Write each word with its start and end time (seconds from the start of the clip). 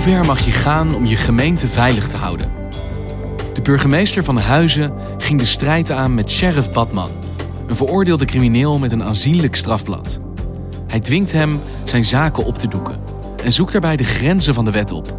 Hoe 0.00 0.08
ver 0.08 0.26
mag 0.26 0.44
je 0.44 0.50
gaan 0.50 0.94
om 0.94 1.06
je 1.06 1.16
gemeente 1.16 1.68
veilig 1.68 2.08
te 2.08 2.16
houden? 2.16 2.52
De 3.54 3.62
burgemeester 3.62 4.24
van 4.24 4.36
Huizen 4.38 4.92
ging 5.18 5.38
de 5.38 5.46
strijd 5.46 5.90
aan 5.90 6.14
met 6.14 6.30
sheriff 6.30 6.72
Badman, 6.72 7.10
een 7.66 7.76
veroordeelde 7.76 8.24
crimineel 8.24 8.78
met 8.78 8.92
een 8.92 9.02
aanzienlijk 9.02 9.56
strafblad. 9.56 10.20
Hij 10.86 11.00
dwingt 11.00 11.32
hem 11.32 11.60
zijn 11.84 12.04
zaken 12.04 12.44
op 12.44 12.58
te 12.58 12.68
doeken 12.68 13.00
en 13.44 13.52
zoekt 13.52 13.72
daarbij 13.72 13.96
de 13.96 14.04
grenzen 14.04 14.54
van 14.54 14.64
de 14.64 14.70
wet 14.70 14.92
op. 14.92 15.16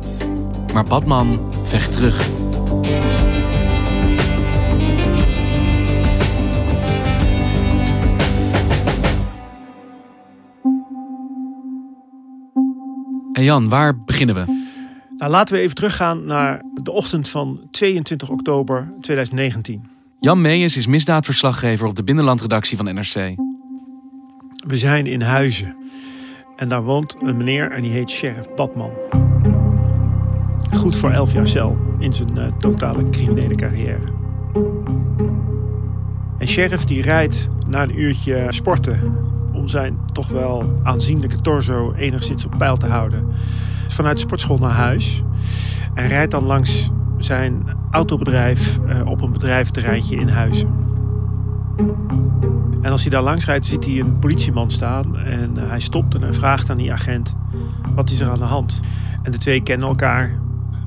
Maar 0.74 0.84
Badman 0.84 1.54
vecht 1.64 1.92
terug. 1.92 2.30
En 13.34 13.44
Jan, 13.44 13.70
waar 13.70 14.04
beginnen 14.04 14.36
we? 14.36 14.61
Nou, 15.22 15.34
laten 15.34 15.56
we 15.56 15.62
even 15.62 15.76
teruggaan 15.76 16.26
naar 16.26 16.62
de 16.74 16.92
ochtend 16.92 17.30
van 17.30 17.60
22 17.72 18.30
oktober 18.30 18.94
2019. 19.02 19.88
Jan 20.20 20.42
Meijers 20.42 20.78
is 20.78 20.88
misdaadverslaggever 20.88 21.88
op 21.88 21.96
de 21.96 22.04
binnenlandredactie 22.04 22.78
van 22.78 22.86
NRC. 22.86 23.36
We 24.68 24.78
zijn 24.78 25.06
in 25.06 25.22
Huizen. 25.22 25.76
En 26.56 26.70
daar 26.70 26.84
woont 26.84 27.16
een 27.22 27.38
meneer 27.38 27.72
en 27.72 27.82
die 27.82 27.92
heet 27.92 28.10
Sheriff 28.10 28.54
Badman. 28.56 28.92
Goed 30.74 30.98
voor 30.98 31.12
11 31.12 31.34
jaar 31.34 31.48
cel 31.48 31.78
in 32.00 32.14
zijn 32.14 32.38
uh, 32.38 32.58
totale 32.58 33.10
criminele 33.10 33.56
carrière. 33.56 34.04
En 36.38 36.48
Sheriff 36.48 36.84
die 36.84 37.02
rijdt 37.02 37.50
na 37.68 37.84
een 37.84 38.00
uurtje 38.00 38.46
sporten 38.50 39.18
om 39.54 39.68
zijn 39.68 40.00
toch 40.14 40.28
wel 40.28 40.80
aanzienlijke 40.84 41.42
torso 41.42 41.94
enigszins 41.94 42.46
op 42.46 42.58
peil 42.58 42.78
te 42.78 42.88
houden. 42.88 43.28
Vanuit 43.94 44.16
de 44.16 44.22
sportschool 44.22 44.58
naar 44.58 44.72
huis. 44.72 45.24
En 45.94 46.08
rijdt 46.08 46.32
dan 46.32 46.44
langs 46.44 46.90
zijn 47.18 47.64
autobedrijf 47.92 48.80
uh, 48.88 49.06
op 49.06 49.22
een 49.22 49.32
bedrijventerreintje 49.32 50.16
in 50.16 50.28
Huizen. 50.28 50.70
En 52.82 52.92
als 52.92 53.02
hij 53.02 53.12
daar 53.12 53.24
langs 53.24 53.46
rijdt, 53.46 53.66
ziet 53.66 53.86
hij 53.86 54.00
een 54.00 54.20
politieman 54.20 54.72
staan. 54.72 55.18
En 55.18 55.52
uh, 55.58 55.70
hij 55.70 55.80
stopt 55.80 56.16
en 56.16 56.22
hij 56.22 56.34
vraagt 56.34 56.70
aan 56.70 56.78
die 56.78 56.92
agent: 56.92 57.36
wat 57.96 58.10
is 58.10 58.20
er 58.20 58.30
aan 58.30 58.40
de 58.40 58.46
hand? 58.46 58.80
En 59.24 59.32
de 59.32 59.38
twee 59.38 59.64
kennen 59.64 59.88
elkaar, 59.88 60.40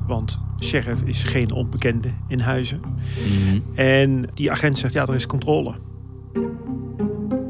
want 0.07 0.41
sheriff 0.63 1.01
is 1.01 1.23
geen 1.23 1.51
onbekende 1.51 2.09
in 2.27 2.39
Huizen. 2.39 2.79
Mhm. 2.79 3.59
En 3.75 4.29
die 4.33 4.51
agent 4.51 4.77
zegt: 4.77 4.93
ja, 4.93 5.05
er 5.05 5.15
is 5.15 5.25
controle. 5.25 5.73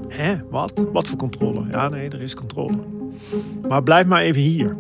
Hè, 0.08 0.36
wat? 0.50 0.86
Wat 0.94 1.08
voor 1.08 1.18
controle? 1.18 1.66
Ja, 1.72 1.90
nee, 1.90 2.10
er 2.10 2.22
is 2.22 2.36
controle. 2.36 2.78
Maar 3.68 3.84
blijf 3.84 4.06
maar 4.06 4.22
even 4.22 4.42
hier. 4.42 4.76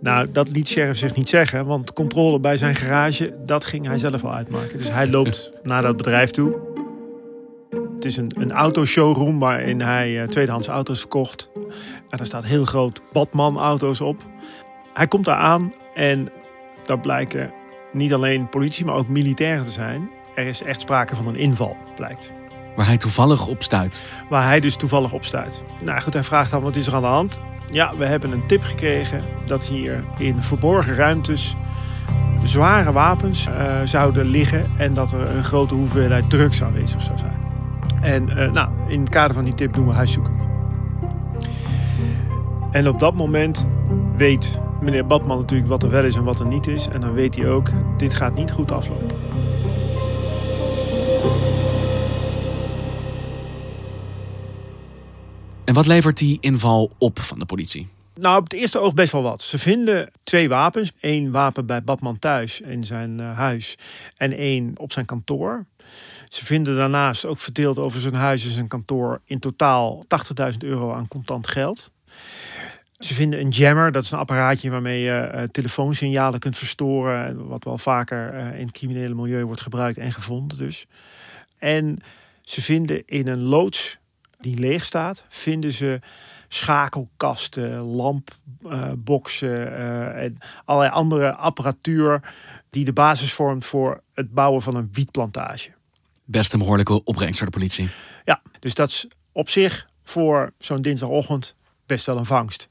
Nou, 0.00 0.30
dat 0.32 0.48
liet 0.48 0.68
Sheriff 0.68 0.98
zich 0.98 1.14
niet 1.14 1.28
zeggen, 1.28 1.66
want 1.66 1.92
controle 1.92 2.40
bij 2.40 2.56
zijn 2.56 2.74
garage, 2.74 3.34
dat 3.44 3.64
ging 3.64 3.86
hij 3.86 3.98
zelf 3.98 4.24
al 4.24 4.34
uitmaken. 4.34 4.78
Dus 4.78 4.90
hij 4.90 5.08
loopt 5.08 5.52
naar 5.62 5.82
dat 5.82 5.96
bedrijf 5.96 6.30
toe. 6.30 6.68
Het 7.94 8.04
is 8.04 8.16
een, 8.16 8.30
een 8.38 8.52
autoshowroom 8.52 9.38
waarin 9.38 9.80
hij 9.80 10.22
uh, 10.22 10.28
tweedehands 10.28 10.68
auto's 10.68 11.00
verkocht. 11.00 11.48
En 12.08 12.16
daar 12.16 12.26
staat 12.26 12.44
heel 12.44 12.64
groot 12.64 13.02
Batman 13.12 13.58
auto's 13.58 14.00
op. 14.00 14.26
Hij 14.92 15.06
komt 15.06 15.24
daar 15.24 15.36
aan 15.36 15.72
en 15.94 16.28
daar 16.84 17.00
blijken 17.00 17.52
niet 17.92 18.12
alleen 18.12 18.48
politie, 18.48 18.84
maar 18.84 18.94
ook 18.94 19.08
militairen 19.08 19.64
te 19.64 19.70
zijn. 19.70 20.10
Er 20.34 20.46
is 20.46 20.62
echt 20.62 20.80
sprake 20.80 21.16
van 21.16 21.26
een 21.26 21.36
inval, 21.36 21.76
blijkt. 21.96 22.32
Waar 22.76 22.86
hij 22.86 22.96
toevallig 22.96 23.46
op 23.46 23.62
stuit. 23.62 24.12
Waar 24.28 24.44
hij 24.44 24.60
dus 24.60 24.76
toevallig 24.76 25.12
op 25.12 25.24
stuit. 25.24 25.64
Nou 25.84 26.00
goed, 26.00 26.12
hij 26.14 26.24
vraagt 26.24 26.50
dan 26.50 26.62
wat 26.62 26.76
is 26.76 26.86
er 26.86 26.94
aan 26.94 27.02
de 27.02 27.08
hand. 27.08 27.38
Ja, 27.70 27.96
we 27.96 28.04
hebben 28.06 28.32
een 28.32 28.46
tip 28.46 28.62
gekregen 28.62 29.24
dat 29.46 29.64
hier 29.64 30.04
in 30.18 30.42
verborgen 30.42 30.94
ruimtes 30.94 31.56
zware 32.42 32.92
wapens 32.92 33.46
uh, 33.48 33.80
zouden 33.84 34.26
liggen 34.26 34.70
en 34.76 34.94
dat 34.94 35.12
er 35.12 35.30
een 35.30 35.44
grote 35.44 35.74
hoeveelheid 35.74 36.30
drugs 36.30 36.62
aanwezig 36.62 37.02
zou 37.02 37.18
zijn. 37.18 37.38
En 38.00 38.28
uh, 38.28 38.52
nou, 38.52 38.68
in 38.88 39.00
het 39.00 39.08
kader 39.08 39.34
van 39.34 39.44
die 39.44 39.54
tip 39.54 39.72
doen 39.72 39.86
we 39.86 39.92
huiszoeking. 39.92 40.40
En 42.70 42.88
op 42.88 43.00
dat 43.00 43.14
moment 43.14 43.66
weet 44.16 44.60
meneer 44.80 45.06
Badman 45.06 45.38
natuurlijk 45.38 45.68
wat 45.68 45.82
er 45.82 45.90
wel 45.90 46.04
is 46.04 46.16
en 46.16 46.24
wat 46.24 46.40
er 46.40 46.46
niet 46.46 46.66
is. 46.66 46.88
En 46.88 47.00
dan 47.00 47.12
weet 47.12 47.36
hij 47.36 47.48
ook, 47.48 47.68
dit 47.96 48.14
gaat 48.14 48.34
niet 48.34 48.50
goed 48.50 48.72
aflopen. 48.72 48.99
En 55.70 55.76
wat 55.76 55.86
levert 55.86 56.18
die 56.18 56.38
inval 56.40 56.90
op 56.98 57.20
van 57.20 57.38
de 57.38 57.44
politie? 57.44 57.88
Nou, 58.14 58.38
op 58.38 58.42
het 58.42 58.52
eerste 58.52 58.78
oog 58.78 58.94
best 58.94 59.12
wel 59.12 59.22
wat. 59.22 59.42
Ze 59.42 59.58
vinden 59.58 60.10
twee 60.22 60.48
wapens. 60.48 60.92
Eén 61.00 61.30
wapen 61.30 61.66
bij 61.66 61.82
Badman 61.82 62.18
thuis 62.18 62.60
in 62.60 62.84
zijn 62.84 63.18
uh, 63.18 63.36
huis 63.36 63.78
en 64.16 64.32
één 64.32 64.72
op 64.76 64.92
zijn 64.92 65.06
kantoor. 65.06 65.66
Ze 66.28 66.44
vinden 66.44 66.76
daarnaast 66.76 67.26
ook 67.26 67.38
verdeeld 67.38 67.78
over 67.78 68.00
zijn 68.00 68.14
huis 68.14 68.44
en 68.44 68.50
zijn 68.50 68.68
kantoor 68.68 69.20
in 69.24 69.38
totaal 69.38 70.04
80.000 70.52 70.56
euro 70.58 70.92
aan 70.92 71.08
contant 71.08 71.46
geld. 71.46 71.90
Ze 72.98 73.14
vinden 73.14 73.40
een 73.40 73.48
jammer, 73.48 73.92
dat 73.92 74.04
is 74.04 74.10
een 74.10 74.18
apparaatje 74.18 74.70
waarmee 74.70 75.00
je 75.00 75.30
uh, 75.34 75.42
telefoonsignalen 75.42 76.40
kunt 76.40 76.58
verstoren. 76.58 77.46
Wat 77.48 77.64
wel 77.64 77.78
vaker 77.78 78.34
in 78.54 78.66
het 78.66 78.76
criminele 78.76 79.14
milieu 79.14 79.44
wordt 79.44 79.60
gebruikt 79.60 79.98
en 79.98 80.12
gevonden 80.12 80.58
dus. 80.58 80.86
En 81.58 81.98
ze 82.40 82.62
vinden 82.62 83.02
in 83.06 83.28
een 83.28 83.42
loods 83.42 83.99
die 84.40 84.58
leeg 84.58 84.84
staat, 84.84 85.24
vinden 85.28 85.72
ze 85.72 86.00
schakelkasten, 86.48 87.78
lampboxen 87.78 89.58
uh, 89.58 90.22
en 90.22 90.38
allerlei 90.64 90.94
andere 90.94 91.36
apparatuur 91.36 92.22
die 92.70 92.84
de 92.84 92.92
basis 92.92 93.32
vormt 93.32 93.64
voor 93.64 94.02
het 94.14 94.32
bouwen 94.32 94.62
van 94.62 94.74
een 94.74 94.88
wietplantage. 94.92 95.70
Best 96.24 96.52
een 96.52 96.58
behoorlijke 96.58 97.04
opbrengst 97.04 97.38
voor 97.38 97.46
de 97.46 97.56
politie. 97.56 97.88
Ja, 98.24 98.42
dus 98.58 98.74
dat 98.74 98.88
is 98.88 99.08
op 99.32 99.48
zich 99.48 99.86
voor 100.02 100.52
zo'n 100.58 100.82
dinsdagochtend 100.82 101.54
best 101.86 102.06
wel 102.06 102.18
een 102.18 102.26
vangst. 102.26 102.68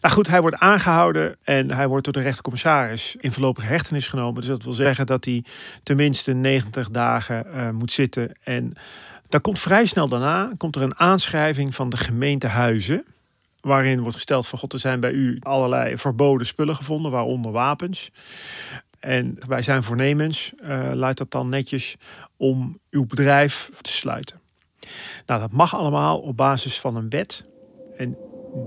Nou 0.00 0.14
goed, 0.14 0.26
hij 0.26 0.40
wordt 0.40 0.56
aangehouden 0.56 1.36
en 1.42 1.70
hij 1.70 1.88
wordt 1.88 2.04
door 2.04 2.12
de 2.12 2.22
rechtercommissaris 2.22 3.16
in 3.18 3.32
voorlopige 3.32 3.66
hechtenis 3.66 4.08
genomen. 4.08 4.40
Dus 4.40 4.50
dat 4.50 4.62
wil 4.62 4.72
zeggen 4.72 5.06
dat 5.06 5.24
hij 5.24 5.44
tenminste 5.82 6.32
90 6.32 6.90
dagen 6.90 7.46
uh, 7.46 7.70
moet 7.70 7.92
zitten. 7.92 8.32
En 8.42 8.72
daar 9.30 9.40
komt 9.40 9.60
vrij 9.60 9.86
snel 9.86 10.08
daarna 10.08 10.52
komt 10.56 10.76
er 10.76 10.82
een 10.82 10.98
aanschrijving 10.98 11.74
van 11.74 11.90
de 11.90 11.96
gemeente 11.96 12.46
Huizen. 12.46 13.04
Waarin 13.60 14.00
wordt 14.00 14.14
gesteld 14.14 14.46
van 14.46 14.58
god, 14.58 14.72
er 14.72 14.78
zijn 14.78 15.00
bij 15.00 15.12
u 15.12 15.36
allerlei 15.40 15.98
verboden 15.98 16.46
spullen 16.46 16.76
gevonden, 16.76 17.10
waaronder 17.10 17.52
wapens. 17.52 18.10
En 18.98 19.38
bij 19.48 19.62
zijn 19.62 19.82
voornemens 19.82 20.52
uh, 20.62 20.90
luidt 20.94 21.18
dat 21.18 21.30
dan 21.30 21.48
netjes 21.48 21.96
om 22.36 22.78
uw 22.90 23.06
bedrijf 23.06 23.70
te 23.80 23.90
sluiten. 23.90 24.40
Nou, 25.26 25.40
dat 25.40 25.52
mag 25.52 25.74
allemaal 25.74 26.18
op 26.18 26.36
basis 26.36 26.80
van 26.80 26.96
een 26.96 27.08
wet. 27.08 27.44
En 27.96 28.16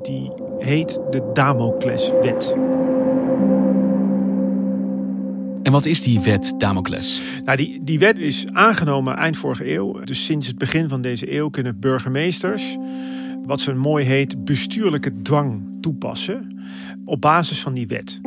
die 0.01 0.31
heet 0.57 1.00
de 1.10 1.30
Damocleswet. 1.33 2.56
En 5.63 5.71
wat 5.71 5.86
is 5.86 6.01
die 6.01 6.19
wet 6.19 6.54
Damocles? 6.57 7.21
Nou, 7.45 7.57
die, 7.57 7.83
die 7.83 8.00
wet 8.00 8.18
is 8.18 8.45
aangenomen 8.51 9.15
eind 9.15 9.38
vorige 9.38 9.74
eeuw. 9.74 10.00
Dus 10.04 10.25
sinds 10.25 10.48
het 10.48 10.57
begin 10.57 10.89
van 10.89 11.01
deze 11.01 11.33
eeuw 11.33 11.50
kunnen 11.50 11.80
burgemeesters 11.80 12.77
wat 13.45 13.62
zo 13.62 13.75
mooi 13.75 14.06
heet 14.06 14.45
bestuurlijke 14.45 15.21
dwang 15.21 15.77
toepassen 15.81 16.63
op 17.06 17.21
basis 17.21 17.62
van 17.62 17.74
die 17.74 17.88
wet. 17.88 18.19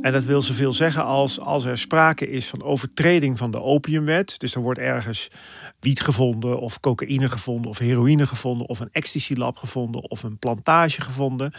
En 0.00 0.12
dat 0.12 0.24
wil 0.24 0.42
zoveel 0.42 0.72
zeggen 0.72 1.04
als 1.04 1.40
als 1.40 1.64
er 1.64 1.78
sprake 1.78 2.30
is 2.30 2.46
van 2.46 2.62
overtreding 2.62 3.38
van 3.38 3.50
de 3.50 3.60
opiumwet. 3.60 4.38
Dus 4.38 4.54
er 4.54 4.60
wordt 4.60 4.78
ergens 4.78 5.28
wiet 5.80 6.00
gevonden, 6.00 6.60
of 6.60 6.80
cocaïne 6.80 7.28
gevonden, 7.28 7.70
of 7.70 7.78
heroïne 7.78 8.26
gevonden, 8.26 8.68
of 8.68 8.80
een 8.80 8.92
ecstasy-lab 8.92 9.56
gevonden, 9.56 10.10
of 10.10 10.22
een 10.22 10.38
plantage 10.38 11.00
gevonden. 11.00 11.52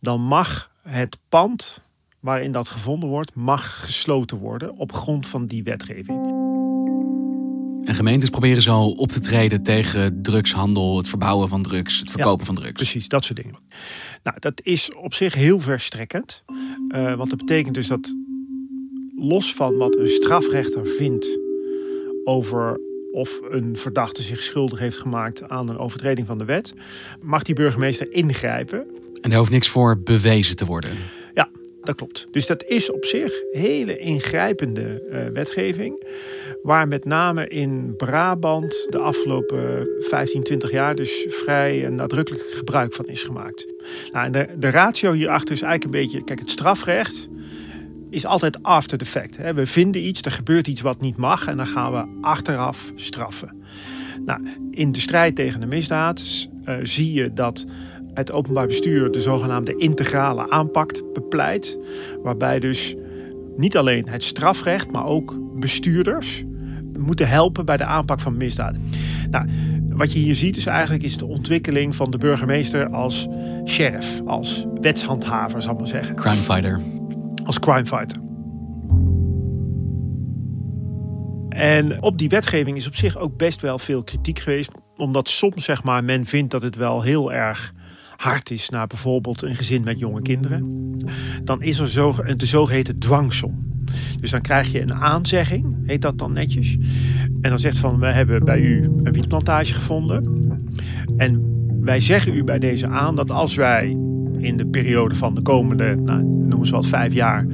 Dan 0.00 0.20
mag 0.20 0.70
het 0.82 1.18
pand 1.28 1.86
waarin 2.20 2.52
dat 2.52 2.68
gevonden 2.68 3.08
wordt, 3.08 3.34
mag 3.34 3.84
gesloten 3.84 4.36
worden 4.36 4.76
op 4.76 4.92
grond 4.92 5.26
van 5.26 5.46
die 5.46 5.62
wetgeving. 5.62 6.46
En 7.84 7.94
gemeentes 7.94 8.30
proberen 8.30 8.62
zo 8.62 8.80
op 8.80 9.08
te 9.08 9.20
treden 9.20 9.62
tegen 9.62 10.22
drugshandel, 10.22 10.96
het 10.96 11.08
verbouwen 11.08 11.48
van 11.48 11.62
drugs, 11.62 11.98
het 11.98 12.10
verkopen 12.10 12.46
van 12.46 12.54
drugs. 12.54 12.72
Precies, 12.72 13.08
dat 13.08 13.24
soort 13.24 13.42
dingen. 13.42 13.56
Nou, 14.22 14.36
dat 14.40 14.60
is 14.62 14.94
op 14.94 15.14
zich 15.14 15.34
heel 15.34 15.60
verstrekkend. 15.60 16.42
Uh, 16.88 17.14
want 17.14 17.30
dat 17.30 17.38
betekent 17.38 17.74
dus 17.74 17.86
dat 17.86 18.14
los 19.16 19.54
van 19.54 19.76
wat 19.76 19.96
een 19.96 20.08
strafrechter 20.08 20.86
vindt 20.86 21.38
over 22.24 22.80
of 23.12 23.40
een 23.50 23.76
verdachte 23.76 24.22
zich 24.22 24.42
schuldig 24.42 24.78
heeft 24.78 24.98
gemaakt 24.98 25.48
aan 25.48 25.68
een 25.68 25.78
overtreding 25.78 26.26
van 26.26 26.38
de 26.38 26.44
wet, 26.44 26.74
mag 27.22 27.42
die 27.42 27.54
burgemeester 27.54 28.12
ingrijpen. 28.12 28.86
En 29.20 29.30
daar 29.30 29.38
hoeft 29.38 29.50
niks 29.50 29.68
voor 29.68 29.98
bewezen 29.98 30.56
te 30.56 30.64
worden. 30.64 30.90
Dat 31.88 31.96
klopt. 31.96 32.28
Dus 32.30 32.46
dat 32.46 32.64
is 32.64 32.90
op 32.90 33.04
zich 33.04 33.32
hele 33.50 33.98
ingrijpende 33.98 35.02
uh, 35.10 35.26
wetgeving. 35.32 36.04
Waar 36.62 36.88
met 36.88 37.04
name 37.04 37.48
in 37.48 37.94
Brabant 37.96 38.86
de 38.90 38.98
afgelopen 38.98 39.88
15, 39.98 40.42
20 40.42 40.70
jaar 40.70 40.94
dus 40.94 41.26
vrij 41.28 41.88
nadrukkelijk 41.88 42.44
gebruik 42.50 42.92
van 42.94 43.06
is 43.06 43.22
gemaakt. 43.22 43.66
Nou, 44.12 44.26
en 44.26 44.32
de, 44.32 44.48
de 44.58 44.70
ratio 44.70 45.12
hierachter 45.12 45.54
is 45.54 45.62
eigenlijk 45.62 45.94
een 45.94 46.00
beetje, 46.00 46.24
kijk, 46.24 46.38
het 46.38 46.50
strafrecht 46.50 47.28
is 48.10 48.26
altijd 48.26 48.62
after 48.62 48.98
the 48.98 49.04
fact. 49.04 49.36
We 49.54 49.66
vinden 49.66 50.06
iets, 50.06 50.22
er 50.22 50.32
gebeurt 50.32 50.66
iets 50.66 50.80
wat 50.80 51.00
niet 51.00 51.16
mag 51.16 51.46
en 51.46 51.56
dan 51.56 51.66
gaan 51.66 51.92
we 51.92 52.18
achteraf 52.20 52.92
straffen. 52.94 53.62
Nou, 54.24 54.40
in 54.70 54.92
de 54.92 55.00
strijd 55.00 55.34
tegen 55.34 55.60
de 55.60 55.66
misdaad 55.66 56.48
uh, 56.64 56.76
zie 56.82 57.12
je 57.12 57.32
dat 57.32 57.66
het 58.18 58.32
openbaar 58.32 58.66
bestuur 58.66 59.10
de 59.10 59.20
zogenaamde 59.20 59.76
integrale 59.76 60.50
aanpak 60.50 61.12
bepleit. 61.12 61.78
Waarbij 62.22 62.60
dus 62.60 62.94
niet 63.56 63.76
alleen 63.76 64.08
het 64.08 64.24
strafrecht, 64.24 64.92
maar 64.92 65.04
ook 65.04 65.36
bestuurders 65.60 66.44
moeten 66.98 67.28
helpen 67.28 67.64
bij 67.64 67.76
de 67.76 67.84
aanpak 67.84 68.20
van 68.20 68.36
misdaden. 68.36 68.82
Nou, 69.30 69.48
wat 69.88 70.12
je 70.12 70.18
hier 70.18 70.36
ziet 70.36 70.56
is 70.56 70.66
eigenlijk 70.66 71.02
is 71.02 71.16
de 71.16 71.26
ontwikkeling 71.26 71.96
van 71.96 72.10
de 72.10 72.18
burgemeester 72.18 72.90
als 72.90 73.26
sheriff, 73.64 74.20
als 74.26 74.66
wetshandhaver, 74.80 75.62
zal 75.62 75.72
ik 75.72 75.78
maar 75.78 75.88
zeggen. 75.88 76.14
Crime 76.14 76.36
fighter. 76.36 76.80
Als 77.44 77.58
crime 77.58 77.86
fighter. 77.86 78.22
En 81.48 82.02
op 82.02 82.18
die 82.18 82.28
wetgeving 82.28 82.76
is 82.76 82.86
op 82.86 82.94
zich 82.94 83.16
ook 83.18 83.36
best 83.36 83.60
wel 83.60 83.78
veel 83.78 84.02
kritiek 84.02 84.38
geweest. 84.38 84.70
Omdat 84.96 85.28
soms 85.28 85.64
zeg 85.64 85.82
maar, 85.82 86.04
men 86.04 86.26
vindt 86.26 86.50
dat 86.50 86.62
het 86.62 86.76
wel 86.76 87.02
heel 87.02 87.32
erg 87.32 87.72
hard 88.18 88.50
is 88.50 88.68
naar 88.68 88.86
bijvoorbeeld 88.86 89.42
een 89.42 89.56
gezin 89.56 89.82
met 89.84 89.98
jonge 89.98 90.22
kinderen. 90.22 90.90
Dan 91.44 91.62
is 91.62 91.78
er 91.78 91.88
zo, 91.88 92.14
een 92.18 92.38
de 92.38 92.46
zogeheten 92.46 92.98
dwangsom. 92.98 93.66
Dus 94.20 94.30
dan 94.30 94.40
krijg 94.40 94.72
je 94.72 94.80
een 94.80 94.94
aanzegging, 94.94 95.76
heet 95.86 96.02
dat 96.02 96.18
dan 96.18 96.32
netjes. 96.32 96.76
En 97.40 97.50
dan 97.50 97.58
zegt 97.58 97.78
van, 97.78 97.98
we 97.98 98.06
hebben 98.06 98.44
bij 98.44 98.60
u 98.60 98.82
een 98.82 99.12
wietplantage 99.12 99.74
gevonden. 99.74 100.50
En 101.16 101.42
wij 101.80 102.00
zeggen 102.00 102.34
u 102.34 102.44
bij 102.44 102.58
deze 102.58 102.88
aan 102.88 103.16
dat 103.16 103.30
als 103.30 103.54
wij 103.54 103.96
in 104.38 104.56
de 104.56 104.66
periode 104.66 105.14
van 105.14 105.34
de 105.34 105.42
komende, 105.42 105.94
nou, 105.94 106.22
noem 106.22 106.60
eens 106.60 106.70
wat, 106.70 106.86
vijf 106.86 107.12
jaar... 107.12 107.46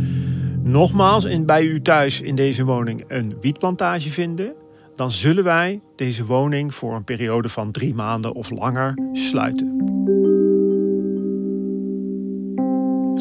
nogmaals 0.62 1.24
in, 1.24 1.46
bij 1.46 1.62
u 1.62 1.82
thuis 1.82 2.20
in 2.20 2.34
deze 2.34 2.64
woning 2.64 3.04
een 3.08 3.34
wietplantage 3.40 4.10
vinden... 4.10 4.52
dan 4.96 5.10
zullen 5.10 5.44
wij 5.44 5.80
deze 5.96 6.24
woning 6.26 6.74
voor 6.74 6.94
een 6.94 7.04
periode 7.04 7.48
van 7.48 7.70
drie 7.70 7.94
maanden 7.94 8.34
of 8.34 8.50
langer 8.50 8.98
sluiten. 9.12 9.84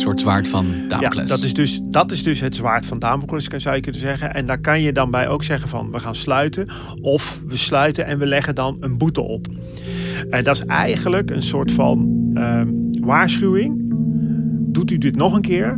Soort 0.03 0.19
zwaard 0.19 0.47
van 0.47 0.65
Damocles. 0.87 1.29
Ja, 1.29 1.35
dat 1.35 1.43
is, 1.43 1.53
dus, 1.53 1.79
dat 1.83 2.11
is 2.11 2.23
dus 2.23 2.39
het 2.39 2.55
zwaard 2.55 2.85
van 2.85 2.99
Damocles, 2.99 3.47
zou 3.47 3.75
je 3.75 3.81
kunnen 3.81 4.01
zeggen. 4.01 4.33
En 4.33 4.45
daar 4.45 4.61
kan 4.61 4.81
je 4.81 4.91
dan 4.91 5.11
bij 5.11 5.27
ook 5.27 5.43
zeggen 5.43 5.69
van 5.69 5.91
we 5.91 5.99
gaan 5.99 6.15
sluiten. 6.15 6.67
Of 7.01 7.41
we 7.47 7.55
sluiten 7.55 8.05
en 8.05 8.19
we 8.19 8.25
leggen 8.25 8.55
dan 8.55 8.77
een 8.79 8.97
boete 8.97 9.21
op. 9.21 9.47
En 10.29 10.43
dat 10.43 10.55
is 10.55 10.65
eigenlijk 10.65 11.31
een 11.31 11.41
soort 11.41 11.71
van 11.71 12.09
uh, 12.33 12.61
waarschuwing. 13.01 13.81
Doet 14.71 14.91
u 14.91 14.97
dit 14.97 15.15
nog 15.15 15.33
een 15.33 15.41
keer, 15.41 15.77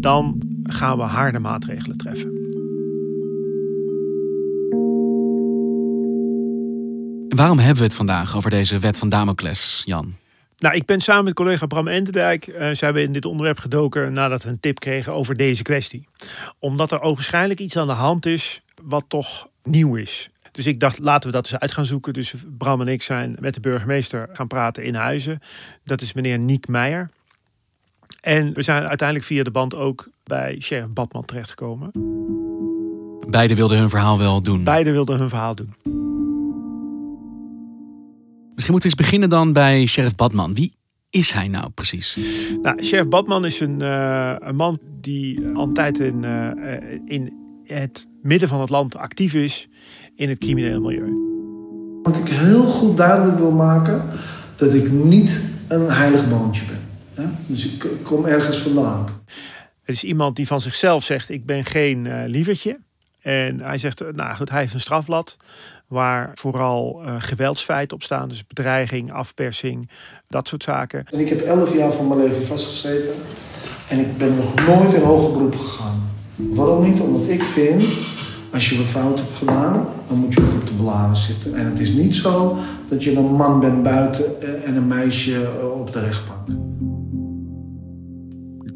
dan 0.00 0.40
gaan 0.62 0.96
we 0.96 1.02
harde 1.02 1.38
maatregelen 1.38 1.96
treffen. 1.96 2.38
Waarom 7.28 7.58
hebben 7.58 7.76
we 7.76 7.82
het 7.84 7.94
vandaag 7.94 8.36
over 8.36 8.50
deze 8.50 8.78
wet 8.78 8.98
van 8.98 9.08
Damocles, 9.08 9.82
Jan? 9.84 10.19
Nou, 10.60 10.74
ik 10.74 10.86
ben 10.86 11.00
samen 11.00 11.24
met 11.24 11.34
collega 11.34 11.66
Bram 11.66 11.88
Entendijk 11.88 12.46
uh, 12.46 12.70
zijn 12.72 12.94
we 12.94 13.02
in 13.02 13.12
dit 13.12 13.24
onderwerp 13.24 13.58
gedoken 13.58 14.12
nadat 14.12 14.42
we 14.42 14.48
een 14.48 14.60
tip 14.60 14.80
kregen 14.80 15.12
over 15.12 15.36
deze 15.36 15.62
kwestie. 15.62 16.08
Omdat 16.58 16.92
er 16.92 17.00
ogenschijnlijk 17.00 17.60
iets 17.60 17.76
aan 17.76 17.86
de 17.86 17.92
hand 17.92 18.26
is 18.26 18.62
wat 18.82 19.04
toch 19.08 19.48
nieuw 19.62 19.96
is. 19.96 20.30
Dus 20.52 20.66
ik 20.66 20.80
dacht, 20.80 20.98
laten 20.98 21.30
we 21.30 21.36
dat 21.36 21.44
eens 21.44 21.58
uit 21.58 21.72
gaan 21.72 21.86
zoeken. 21.86 22.12
Dus 22.12 22.34
Bram 22.58 22.80
en 22.80 22.88
ik 22.88 23.02
zijn 23.02 23.36
met 23.40 23.54
de 23.54 23.60
burgemeester 23.60 24.28
gaan 24.32 24.46
praten 24.46 24.84
in 24.84 24.94
Huizen. 24.94 25.40
Dat 25.84 26.00
is 26.00 26.12
meneer 26.12 26.38
Niek 26.38 26.68
Meijer. 26.68 27.10
En 28.20 28.54
we 28.54 28.62
zijn 28.62 28.88
uiteindelijk 28.88 29.28
via 29.28 29.42
de 29.42 29.50
band 29.50 29.76
ook 29.76 30.08
bij 30.24 30.56
sheriff 30.60 30.88
Badman 30.88 31.24
terechtgekomen. 31.24 31.90
Beiden 33.30 33.56
wilden 33.56 33.78
hun 33.78 33.90
verhaal 33.90 34.18
wel 34.18 34.40
doen. 34.40 34.64
Beiden 34.64 34.92
wilden 34.92 35.18
hun 35.18 35.28
verhaal 35.28 35.54
doen. 35.54 35.99
Misschien 38.60 38.80
moeten 38.80 38.98
we 38.98 39.04
eens 39.04 39.10
beginnen 39.10 39.38
dan 39.38 39.52
bij 39.52 39.86
sheriff 39.86 40.14
Badman. 40.14 40.54
Wie 40.54 40.74
is 41.10 41.32
hij 41.32 41.48
nou 41.48 41.70
precies? 41.70 42.18
Nou, 42.62 42.82
sheriff 42.82 43.08
Badman 43.08 43.44
is 43.44 43.60
een, 43.60 43.80
uh, 43.80 44.34
een 44.38 44.56
man 44.56 44.78
die 45.00 45.46
altijd 45.54 45.98
in, 45.98 46.22
uh, 46.22 46.50
in 47.04 47.32
het 47.64 48.06
midden 48.22 48.48
van 48.48 48.60
het 48.60 48.70
land 48.70 48.96
actief 48.96 49.34
is 49.34 49.68
in 50.14 50.28
het 50.28 50.38
criminele 50.38 50.80
milieu. 50.80 51.12
Wat 52.02 52.16
ik 52.16 52.28
heel 52.28 52.62
goed 52.64 52.96
duidelijk 52.96 53.38
wil 53.38 53.52
maken, 53.52 54.02
dat 54.56 54.74
ik 54.74 54.90
niet 54.90 55.40
een 55.68 55.90
heilig 55.90 56.28
boontje 56.28 56.64
ben. 56.64 56.80
Ja? 57.24 57.32
Dus 57.46 57.66
ik 57.66 57.86
kom 58.02 58.24
ergens 58.24 58.58
vandaan. 58.58 59.04
Het 59.82 59.94
is 59.94 60.04
iemand 60.04 60.36
die 60.36 60.46
van 60.46 60.60
zichzelf 60.60 61.04
zegt, 61.04 61.30
ik 61.30 61.46
ben 61.46 61.64
geen 61.64 62.04
uh, 62.04 62.22
lievertje. 62.26 62.78
En 63.20 63.60
hij 63.60 63.78
zegt, 63.78 64.02
nou 64.12 64.34
goed, 64.34 64.50
hij 64.50 64.60
heeft 64.60 64.74
een 64.74 64.80
strafblad 64.80 65.36
waar 65.90 66.30
vooral 66.34 67.02
uh, 67.04 67.14
geweldsfeiten 67.18 67.96
op 67.96 68.02
staan. 68.02 68.28
Dus 68.28 68.46
bedreiging, 68.46 69.12
afpersing, 69.12 69.90
dat 70.28 70.48
soort 70.48 70.62
zaken. 70.62 71.06
En 71.10 71.18
ik 71.18 71.28
heb 71.28 71.40
elf 71.40 71.76
jaar 71.76 71.92
van 71.92 72.08
mijn 72.08 72.20
leven 72.20 72.46
vastgezeten. 72.46 73.14
En 73.88 73.98
ik 73.98 74.18
ben 74.18 74.36
nog 74.36 74.66
nooit 74.66 74.94
in 74.94 75.02
hoger 75.02 75.32
beroep 75.32 75.56
gegaan. 75.56 76.10
Waarom 76.36 76.90
niet? 76.90 77.00
Omdat 77.00 77.28
ik 77.28 77.42
vind, 77.42 77.84
als 78.52 78.68
je 78.68 78.76
wat 78.76 78.86
fout 78.86 79.18
hebt 79.18 79.36
gedaan, 79.36 79.88
dan 80.08 80.18
moet 80.18 80.34
je 80.34 80.40
ook 80.40 80.60
op 80.60 80.66
de 80.66 80.74
bladen 80.74 81.16
zitten. 81.16 81.54
En 81.54 81.66
het 81.66 81.80
is 81.80 81.92
niet 81.92 82.16
zo 82.16 82.58
dat 82.88 83.04
je 83.04 83.16
een 83.16 83.34
man 83.34 83.60
bent 83.60 83.82
buiten 83.82 84.42
eh, 84.42 84.68
en 84.68 84.76
een 84.76 84.88
meisje 84.88 85.44
eh, 85.44 85.80
op 85.80 85.92
de 85.92 86.00
rechtbank. 86.00 86.48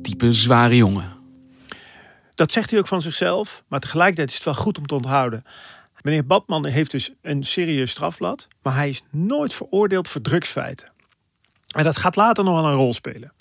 Type 0.03 0.33
zware 0.33 0.77
jongen. 0.77 1.13
Dat 2.35 2.53
zegt 2.53 2.71
hij 2.71 2.79
ook 2.79 2.87
van 2.87 3.03
zichzelf, 3.03 3.65
maar 3.69 3.81
tegelijkertijd 3.81 4.29
is 4.29 4.35
het 4.35 4.45
wel 4.45 4.55
goed 4.55 4.79
om 4.79 4.87
te 4.87 4.95
onthouden. 4.95 5.45
Meneer 6.05 6.27
Badman 6.27 6.67
heeft 6.67 6.91
dus 6.91 7.11
een 7.23 7.45
serieus 7.45 7.91
strafblad, 7.91 8.49
maar 8.63 8.75
hij 8.75 8.89
is 8.89 9.03
nooit 9.11 9.55
veroordeeld 9.55 10.09
voor 10.09 10.21
drugsfeiten. 10.21 10.93
En 11.77 11.85
dat 11.85 11.97
gaat 11.97 12.17
later 12.17 12.45
nog 12.45 12.55
wel 12.55 12.71
een 12.71 12.77
rol 12.77 12.95
spelen. 12.95 13.33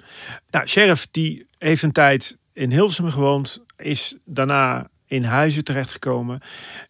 Nou, 0.50 0.68
Sheriff 0.68 1.08
die 1.12 1.46
heeft 1.58 1.84
een 1.84 1.92
tijd 1.92 2.38
in 2.54 2.72
Hilversum 2.72 3.10
gewoond, 3.10 3.64
is 3.78 4.16
daarna 4.26 4.90
in 5.06 5.24
Huizen 5.24 5.64
terechtgekomen 5.64 6.42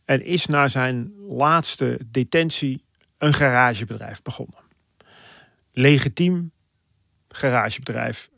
en 0.06 0.26
is 0.26 0.46
na 0.46 0.68
zijn 0.68 1.14
laatste 1.28 2.00
detentie 2.06 2.84
een 3.18 3.34
garagebedrijf 3.34 4.22
begonnen. 4.22 4.60
Legitiem 5.72 6.52
garagebedrijf. 7.30 8.30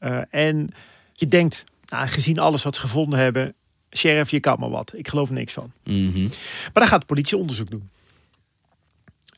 Uh, 0.00 0.20
en 0.30 0.68
je 1.12 1.28
denkt, 1.28 1.64
nou, 1.86 2.08
gezien 2.08 2.38
alles 2.38 2.62
wat 2.62 2.74
ze 2.74 2.80
gevonden 2.80 3.18
hebben, 3.18 3.54
sheriff, 3.96 4.30
je 4.30 4.40
kan 4.40 4.56
maar 4.58 4.70
wat. 4.70 4.92
Ik 4.96 5.08
geloof 5.08 5.30
niks 5.30 5.52
van. 5.52 5.72
Mm 5.84 6.12
-hmm. 6.12 6.28
Maar 6.62 6.82
dan 6.82 6.86
gaat 6.86 7.00
de 7.00 7.06
politie 7.06 7.36
onderzoek 7.36 7.70
doen. 7.70 7.88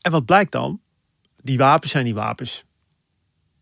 En 0.01 0.11
wat 0.11 0.25
blijkt 0.25 0.51
dan? 0.51 0.79
Die 1.41 1.57
wapens 1.57 1.91
zijn 1.91 2.05
die 2.05 2.13
wapens. 2.13 2.63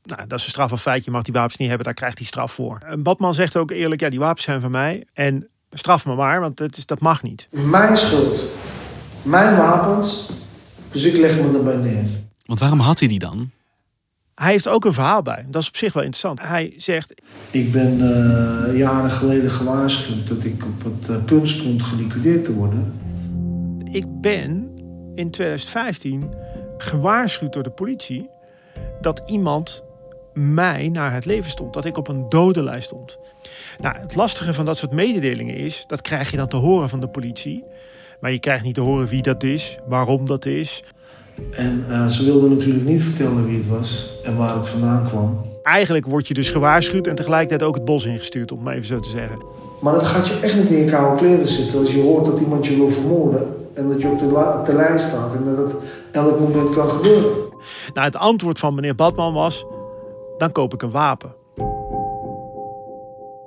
Nou, 0.04 0.28
dat 0.28 0.40
is 0.40 0.46
een 0.46 0.52
straf 0.52 0.72
of 0.72 0.82
feit. 0.82 1.06
Je 1.06 1.12
mag 1.12 1.24
die 1.24 1.34
wapens 1.34 1.58
niet 1.58 1.68
hebben, 1.68 1.86
daar 1.86 1.94
krijgt 1.94 2.18
hij 2.18 2.28
straf 2.28 2.52
voor. 2.52 2.80
En 2.86 3.04
Badman 3.04 3.34
zegt 3.34 3.58
ook 3.58 3.72
eerlijk, 3.72 4.02
ja, 4.02 4.10
die 4.10 4.20
wapens 4.20 4.46
zijn 4.46 4.62
van 4.62 4.72
mij. 4.72 5.06
En 5.14 5.50
straf 5.72 6.06
me 6.06 6.16
maar, 6.16 6.40
want 6.40 6.58
dat, 6.58 6.78
is, 6.78 6.86
dat 6.86 7.00
mag 7.00 7.24
niet. 7.24 7.48
Mijn 7.52 7.98
schuld. 7.98 8.42
Mijn 9.22 9.58
wapens. 9.58 10.30
Dus 10.92 11.04
ik 11.04 11.18
leg 11.18 11.36
me 11.42 11.58
erbij 11.58 11.76
neer. 11.76 12.06
Want 12.46 12.60
waarom 12.60 12.80
had 12.80 13.00
hij 13.00 13.08
die 13.08 13.20
dan? 13.20 13.52
Hij 14.42 14.52
heeft 14.52 14.68
ook 14.68 14.86
een 14.86 14.94
verhaal 14.94 15.22
bij. 15.22 15.46
Dat 15.50 15.62
is 15.62 15.68
op 15.68 15.78
zich 15.78 15.94
wel 15.94 16.04
interessant. 16.04 16.42
Hij 16.42 16.74
zegt, 16.76 17.14
Ik 17.52 17.72
ben 17.72 18.02
eh, 18.02 18.78
jaren 18.78 19.12
geleden 19.12 19.52
gewaarschuwd 19.52 20.28
dat 20.28 20.44
ik 20.44 20.66
op 20.66 20.84
het 20.84 21.10
eh, 21.10 21.24
punt 21.24 21.50
stond 21.50 21.84
geliquideerd 21.84 22.46
te 22.46 22.54
worden. 22.54 22.94
ik 23.92 24.22
ben 24.22 24.72
in 25.16 25.32
2015 25.32 26.34
gewaarschuwd 26.78 27.54
door 27.54 27.64
de 27.64 27.70
politie 27.70 28.30
dat 29.02 29.22
iemand 29.26 29.84
mij 30.34 30.90
naar 30.90 31.14
het 31.14 31.26
leven 31.26 31.50
stond. 31.50 31.74
Dat 31.74 31.86
ik 31.86 31.98
op 31.98 32.08
een 32.08 32.30
dodenlijst 32.30 32.86
stond. 32.86 33.18
Nou, 33.78 33.98
het 33.98 34.16
lastige 34.16 34.54
van 34.54 34.66
dat 34.66 34.78
soort 34.78 34.92
mededelingen 34.92 35.56
is, 35.56 35.84
dat 35.88 36.02
krijg 36.02 36.32
je 36.32 36.38
dan 36.38 36.48
te 36.48 36.58
horen 36.58 36.90
van 36.90 37.00
de 37.00 37.10
politie. 37.10 37.64
Maar 38.20 38.32
je 38.32 38.40
krijgt 38.40 38.64
niet 38.64 38.76
te 38.76 38.82
horen 38.82 39.08
wie 39.08 39.22
dat 39.22 39.44
is, 39.44 39.78
waarom 39.88 40.26
dat 40.26 40.46
is. 40.46 40.84
En 41.52 41.86
eh, 41.90 42.08
ze 42.08 42.24
wilden 42.24 42.50
natuurlijk 42.50 42.86
niet 42.86 43.02
vertellen 43.02 43.46
wie 43.46 43.58
het 43.58 43.68
was 43.68 44.20
en 44.24 44.36
waar 44.36 44.56
het 44.56 44.68
vandaan 44.68 45.08
kwam. 45.08 45.42
Eigenlijk 45.64 46.06
word 46.06 46.28
je 46.28 46.34
dus 46.34 46.50
gewaarschuwd 46.50 47.08
en 47.08 47.16
tegelijkertijd 47.16 47.64
ook 47.64 47.76
het 47.76 47.86
bos 47.86 48.06
ingestuurd, 48.06 48.52
om 48.52 48.58
het 48.58 48.66
maar 48.66 48.74
even 48.74 48.86
zo 48.86 49.00
te 49.00 49.10
zeggen. 49.10 49.38
Maar 49.82 49.94
het 49.94 50.06
gaat 50.06 50.28
je 50.28 50.40
echt 50.40 50.56
niet 50.56 50.70
in 50.70 50.78
je 50.78 50.92
koude 50.92 51.18
kleren 51.18 51.48
zitten 51.48 51.80
als 51.80 51.92
je 51.92 52.02
hoort 52.02 52.26
dat 52.26 52.40
iemand 52.40 52.66
je 52.66 52.76
wil 52.76 52.90
vermoorden. 52.90 53.56
En 53.74 53.90
dat 53.90 54.02
je 54.02 54.08
op 54.08 54.20
de, 54.20 54.26
op 54.26 54.66
de 54.66 54.74
lijst 54.74 55.08
staat 55.08 55.36
en 55.36 55.46
dat 55.46 55.58
het 55.58 55.74
elk 56.12 56.40
moment 56.40 56.76
kan 56.76 56.90
gebeuren. 56.90 57.32
Nou, 57.94 58.06
het 58.06 58.16
antwoord 58.16 58.60
van 58.60 58.76
meneer 58.76 58.96
Badman 58.96 59.34
was, 59.34 59.66
dan 60.38 60.52
koop 60.52 60.74
ik 60.74 60.82
een 60.82 60.92
wapen. 60.92 61.36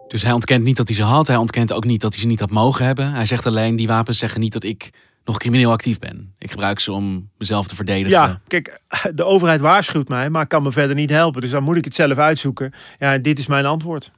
Dus 0.08 0.22
hij 0.22 0.32
ontkent 0.32 0.64
niet 0.64 0.76
dat 0.76 0.88
hij 0.88 0.96
ze 0.96 1.02
had. 1.02 1.26
Hij 1.26 1.36
ontkent 1.36 1.72
ook 1.72 1.84
niet 1.84 2.00
dat 2.00 2.12
hij 2.12 2.20
ze 2.20 2.26
niet 2.26 2.40
had 2.40 2.50
mogen 2.50 2.84
hebben. 2.86 3.12
Hij 3.12 3.26
zegt 3.26 3.46
alleen, 3.46 3.76
die 3.76 3.86
wapens 3.86 4.18
zeggen 4.18 4.40
niet 4.40 4.52
dat 4.52 4.64
ik 4.64 4.90
nog 5.30 5.38
crimineel 5.38 5.70
actief 5.70 5.98
ben. 5.98 6.34
Ik 6.38 6.50
gebruik 6.50 6.80
ze 6.80 6.92
om 6.92 7.30
mezelf 7.38 7.66
te 7.66 7.74
verdedigen. 7.74 8.10
Ja, 8.10 8.40
kijk, 8.46 8.80
de 9.14 9.24
overheid 9.24 9.60
waarschuwt 9.60 10.08
mij, 10.08 10.30
maar 10.30 10.46
kan 10.46 10.62
me 10.62 10.72
verder 10.72 10.96
niet 10.96 11.10
helpen. 11.10 11.40
Dus 11.40 11.50
dan 11.50 11.62
moet 11.62 11.76
ik 11.76 11.84
het 11.84 11.94
zelf 11.94 12.18
uitzoeken. 12.18 12.72
Ja, 12.98 13.18
dit 13.18 13.38
is 13.38 13.46
mijn 13.46 13.66
antwoord. 13.66 14.10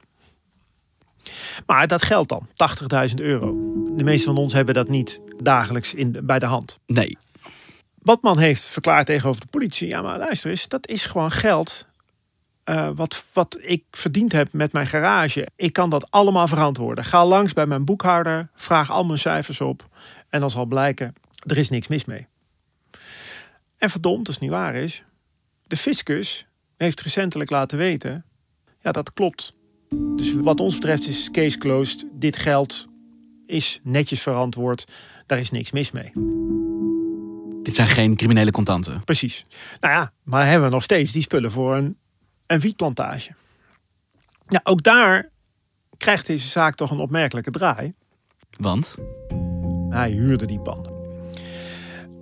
Maar 1.65 1.87
dat 1.87 2.03
geldt 2.03 2.29
dan, 2.29 2.47
80.000 3.09 3.15
euro. 3.15 3.55
De 3.95 4.03
meeste 4.03 4.25
van 4.25 4.37
ons 4.37 4.53
hebben 4.53 4.73
dat 4.73 4.87
niet 4.89 5.21
dagelijks 5.41 5.93
in, 5.93 6.17
bij 6.23 6.39
de 6.39 6.45
hand. 6.45 6.79
Nee, 6.85 7.17
Batman 7.95 8.39
heeft 8.39 8.63
verklaard 8.63 9.05
tegenover 9.05 9.41
de 9.41 9.47
politie: 9.47 9.87
ja, 9.87 10.01
maar 10.01 10.17
luister 10.17 10.49
eens, 10.49 10.67
dat 10.67 10.87
is 10.87 11.05
gewoon 11.05 11.31
geld. 11.31 11.87
eh, 12.63 12.89
wat, 12.95 13.23
wat 13.33 13.57
ik 13.61 13.83
verdiend 13.91 14.31
heb 14.31 14.53
met 14.53 14.71
mijn 14.71 14.87
garage. 14.87 15.47
Ik 15.55 15.73
kan 15.73 15.89
dat 15.89 16.11
allemaal 16.11 16.47
verantwoorden. 16.47 17.05
Ga 17.05 17.25
langs 17.25 17.53
bij 17.53 17.65
mijn 17.65 17.85
boekhouder, 17.85 18.49
vraag 18.55 18.91
al 18.91 19.03
mijn 19.05 19.19
cijfers 19.19 19.61
op. 19.61 19.83
En 20.33 20.39
dan 20.39 20.49
zal 20.49 20.65
blijken, 20.65 21.13
er 21.47 21.57
is 21.57 21.69
niks 21.69 21.87
mis 21.87 22.05
mee. 22.05 22.27
En 23.77 23.89
verdomd, 23.89 24.27
als 24.27 24.35
het 24.35 24.43
niet 24.43 24.53
waar 24.53 24.75
is. 24.75 25.03
De 25.67 25.77
fiscus 25.77 26.47
heeft 26.77 27.01
recentelijk 27.01 27.49
laten 27.49 27.77
weten: 27.77 28.25
ja, 28.79 28.91
dat 28.91 29.13
klopt. 29.13 29.53
Dus 29.89 30.33
wat 30.33 30.59
ons 30.59 30.73
betreft 30.73 31.07
is 31.07 31.31
case 31.31 31.57
closed. 31.57 32.05
Dit 32.11 32.37
geld 32.37 32.87
is 33.45 33.79
netjes 33.83 34.21
verantwoord. 34.21 34.85
Daar 35.25 35.39
is 35.39 35.51
niks 35.51 35.71
mis 35.71 35.91
mee. 35.91 36.11
dit 37.63 37.75
zijn 37.75 37.87
geen 37.87 38.15
criminele 38.15 38.51
contanten. 38.51 39.03
Precies. 39.03 39.45
Nou 39.79 39.93
ja, 39.93 40.11
maar 40.23 40.47
hebben 40.47 40.67
we 40.67 40.73
nog 40.73 40.83
steeds 40.83 41.11
die 41.11 41.21
spullen 41.21 41.51
voor 41.51 41.75
een, 41.75 41.97
een 42.47 42.59
wietplantage. 42.59 43.31
Ja, 44.47 44.59
ook 44.63 44.83
daar 44.83 45.29
krijgt 45.97 46.27
deze 46.27 46.47
zaak 46.47 46.75
toch 46.75 46.91
een 46.91 46.99
opmerkelijke 46.99 47.51
draai. 47.51 47.93
Want, 48.57 48.97
Hij 49.93 50.11
huurde 50.11 50.45
die 50.45 50.59
panden. 50.59 50.91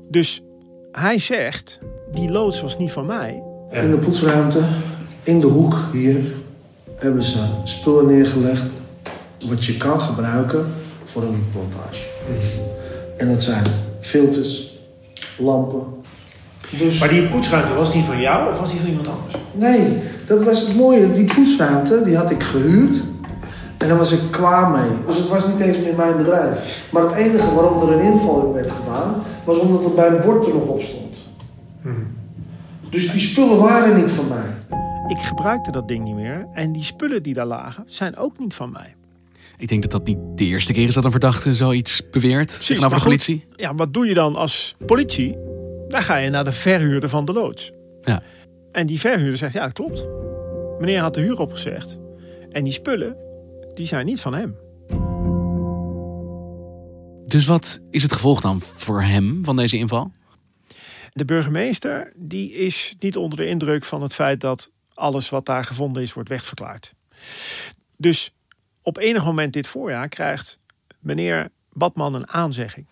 Dus 0.10 0.44
hij 0.92 1.20
zegt, 1.20 1.80
die 2.12 2.32
loods 2.32 2.62
was 2.62 2.78
niet 2.78 2.92
van 2.92 3.06
mij. 3.06 3.44
In 3.72 3.92
de 3.92 3.98
poetsruimte, 3.98 4.60
in 5.24 5.40
de 5.40 5.48
hoek 5.48 5.78
hier, 5.94 6.34
hebben 6.96 7.24
ze 7.24 7.40
spullen 7.64 8.06
neergelegd 8.06 8.66
wat 9.50 9.66
je 9.66 9.78
kan 9.78 10.02
gebruiken 10.02 10.66
voor 11.04 11.24
een 11.24 11.32
wietplantage. 11.32 12.06
En 13.18 13.28
dat 13.28 13.44
zijn 13.44 13.64
filters, 14.00 14.80
lampen. 15.38 15.84
Dus... 16.80 17.00
Maar 17.00 17.10
die 17.10 17.28
poetsruimte, 17.28 17.74
was 17.74 17.92
die 17.92 18.04
van 18.04 18.22
jou 18.22 18.50
of 18.50 18.60
was 18.60 18.72
die 18.72 18.80
van 18.80 18.90
iemand 18.90 19.08
anders? 19.08 19.36
Nee, 19.52 19.98
dat 20.28 20.44
was 20.44 20.62
het 20.62 20.76
mooie. 20.76 21.14
Die 21.14 21.34
poetsruimte, 21.34 22.04
die 22.04 22.16
had 22.16 22.32
ik 22.32 22.44
gehuurd. 22.44 23.02
En 23.82 23.88
daar 23.88 23.98
was 23.98 24.12
ik 24.12 24.20
klaar 24.32 24.70
mee. 24.70 24.90
Dus 25.08 25.18
het 25.18 25.28
was 25.28 25.48
niet 25.48 25.60
eens 25.60 25.78
meer 25.78 25.96
mijn 25.96 26.18
bedrijf. 26.18 26.88
Maar 26.92 27.04
het 27.04 27.16
enige 27.16 27.54
waarom 27.54 27.82
er 27.82 27.94
een 27.94 28.12
inval 28.12 28.54
werd 28.54 28.72
gedaan, 28.72 29.24
was 29.46 29.58
omdat 29.58 29.84
het 29.84 29.96
bij 29.96 30.08
een 30.08 30.22
bord 30.22 30.48
er 30.48 30.54
nog 30.54 30.68
op 30.68 30.82
stond. 30.82 31.16
Dus 32.90 33.12
die 33.12 33.22
spullen 33.22 33.58
waren 33.58 33.96
niet 33.96 34.12
van 34.12 34.28
mij. 34.28 34.80
Ik 35.08 35.18
gebruikte 35.18 35.72
dat 35.72 35.88
ding 35.88 36.04
niet 36.04 36.16
meer. 36.16 36.48
En 36.54 36.72
die 36.72 36.84
spullen 36.84 37.24
die 37.24 37.34
daar 37.34 37.46
lagen, 37.46 37.84
zijn 37.88 38.18
ook 38.18 38.40
niet 38.40 38.54
van 38.54 38.72
mij. 38.72 38.96
ik 39.58 39.68
denk 39.68 39.82
dat 39.82 39.92
dat 39.92 40.06
niet 40.06 40.18
de 40.36 40.46
eerste 40.46 40.74
keer 40.74 40.88
is 40.88 40.94
dat 40.94 41.06
een 41.06 41.12
verdachte 41.12 41.56
zoiets 41.56 42.10
beweert 42.12 42.66
tegenover 42.66 42.90
de 42.90 42.96
goed. 42.96 43.04
politie. 43.04 43.46
Ja, 43.56 43.76
wat 43.76 43.94
doe 43.94 44.06
je 44.06 44.14
dan 44.14 44.36
als 44.36 44.76
politie? 44.86 45.38
Dan 45.88 46.02
ga 46.02 46.18
je 46.18 46.30
naar 46.30 46.44
de 46.44 46.52
verhuurder 46.52 47.10
van 47.10 47.26
de 47.26 47.34
loods. 47.34 47.72
Ja. 48.02 48.22
En 48.72 48.88
die 48.88 49.00
verhuurder 49.00 49.38
zegt, 49.38 49.54
ja, 49.54 49.64
dat 49.64 49.74
klopt. 49.74 50.06
Meneer 50.80 51.02
had 51.02 51.14
de 51.14 51.22
huur 51.22 51.40
opgezegd. 51.40 51.98
En 52.52 52.64
die 52.64 52.74
spullen, 52.74 53.16
die 53.74 53.86
zijn 53.86 54.06
niet 54.06 54.22
van 54.22 54.34
hem. 54.34 54.56
Dus 57.26 57.46
wat 57.46 57.82
is 57.90 58.04
het 58.04 58.14
gevolg 58.14 58.42
dan 58.42 58.62
voor 58.62 59.02
hem 59.02 59.46
van 59.46 59.56
deze 59.56 59.78
inval? 59.78 60.12
De 61.14 61.26
burgemeester, 61.26 62.14
die 62.16 62.54
is 62.54 62.96
niet 63.00 63.18
onder 63.18 63.38
de 63.38 63.46
indruk 63.46 63.84
van 63.84 64.02
het 64.02 64.14
feit 64.14 64.42
dat 64.42 64.72
alles 64.94 65.30
wat 65.30 65.46
daar 65.46 65.66
gevonden 65.66 66.04
is, 66.04 66.14
wordt 66.14 66.30
wegverklaard. 66.30 66.94
Dus 67.98 68.34
op 68.82 68.98
enig 68.98 69.26
moment 69.26 69.54
dit 69.54 69.68
voorjaar 69.68 70.08
krijgt 70.08 70.60
meneer 71.00 71.52
Badman 71.74 72.14
een 72.14 72.30
aanzegging. 72.30 72.86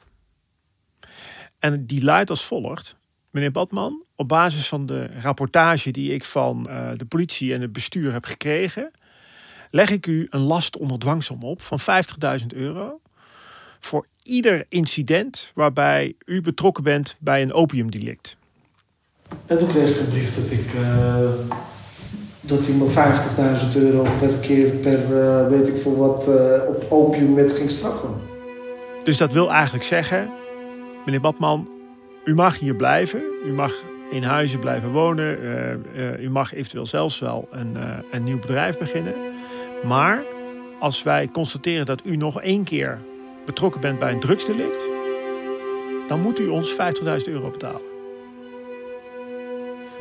En 1.59 1.85
die 1.85 2.03
luidt 2.03 2.29
als 2.29 2.45
volgt. 2.45 2.97
Meneer 3.31 3.51
Badman, 3.51 4.05
op 4.15 4.27
basis 4.27 4.67
van 4.67 4.85
de 4.85 5.09
rapportage 5.21 5.91
die 5.91 6.13
ik 6.13 6.25
van 6.25 6.69
eh, 6.69 6.91
de 6.95 7.05
politie 7.05 7.53
en 7.53 7.61
het 7.61 7.71
bestuur 7.71 8.11
heb 8.11 8.25
gekregen, 8.25 8.91
leg 9.69 9.89
ik 9.89 10.07
u 10.07 10.27
een 10.29 10.41
last 10.41 10.77
onder 10.77 10.99
dwangsom 10.99 11.43
op 11.43 11.61
van 11.61 11.79
50.000 11.79 12.45
euro 12.47 12.99
voor 13.79 14.05
ieder 14.23 14.65
incident 14.69 15.51
waarbij 15.55 16.15
u 16.25 16.41
betrokken 16.41 16.83
bent 16.83 17.15
bij 17.19 17.41
een 17.41 17.53
opiumdelict. 17.53 18.37
En 19.45 19.57
toen 19.57 19.67
kreeg 19.67 19.89
ik 19.89 19.99
een 19.99 20.07
brief 20.07 20.35
dat 20.35 20.51
ik. 20.51 20.73
eh, 20.73 21.29
dat 22.41 22.65
hij 22.67 22.75
me 22.75 22.89
50.000 23.73 23.81
euro 23.81 24.07
per 24.19 24.33
keer 24.41 24.69
per 24.69 25.21
eh, 25.21 25.47
weet 25.47 25.67
ik 25.67 25.75
veel 25.75 25.97
wat 25.97 26.27
eh, 26.27 26.67
op 26.67 26.85
opium 26.89 27.33
met 27.33 27.51
ging 27.51 27.71
straffen. 27.71 28.09
Dus 29.03 29.17
dat 29.17 29.33
wil 29.33 29.51
eigenlijk 29.51 29.83
zeggen, 29.83 30.29
meneer 31.05 31.21
Badman, 31.21 31.69
u 32.25 32.35
mag 32.35 32.59
hier 32.59 32.75
blijven. 32.75 33.21
U 33.45 33.53
mag 33.53 33.73
in 34.11 34.23
huizen 34.23 34.59
blijven 34.59 34.91
wonen. 34.91 35.37
u 36.19 36.29
mag 36.29 36.53
eventueel 36.53 36.85
zelfs 36.85 37.19
wel 37.19 37.47
een, 37.51 37.77
een 38.11 38.23
nieuw 38.23 38.39
bedrijf 38.39 38.77
beginnen. 38.77 39.13
Maar 39.83 40.23
als 40.79 41.03
wij 41.03 41.29
constateren 41.31 41.85
dat 41.85 42.01
u 42.03 42.15
nog 42.15 42.41
één 42.41 42.63
keer 42.63 43.01
betrokken 43.45 43.81
bent 43.81 43.99
bij 43.99 44.11
een 44.11 44.19
drugsdelict, 44.19 44.87
dan 46.07 46.21
moet 46.21 46.39
u 46.39 46.47
ons 46.47 46.71
50.000 46.71 46.77
euro 47.25 47.49
betalen. 47.49 47.81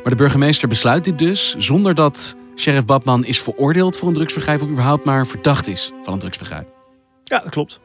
Maar 0.03 0.11
de 0.11 0.15
burgemeester 0.15 0.67
besluit 0.67 1.03
dit 1.03 1.17
dus 1.17 1.55
zonder 1.57 1.95
dat 1.95 2.35
sheriff 2.55 2.85
Badman 2.85 3.25
is 3.25 3.41
veroordeeld 3.41 3.97
voor 3.97 4.07
een 4.07 4.13
drugsvergrijp 4.13 4.61
of 4.61 4.67
überhaupt 4.67 5.05
maar 5.05 5.27
verdacht 5.27 5.67
is 5.67 5.91
van 6.03 6.13
een 6.13 6.19
drugsvergrijp. 6.19 6.67
Ja, 7.23 7.39
dat 7.39 7.49
klopt. 7.49 7.79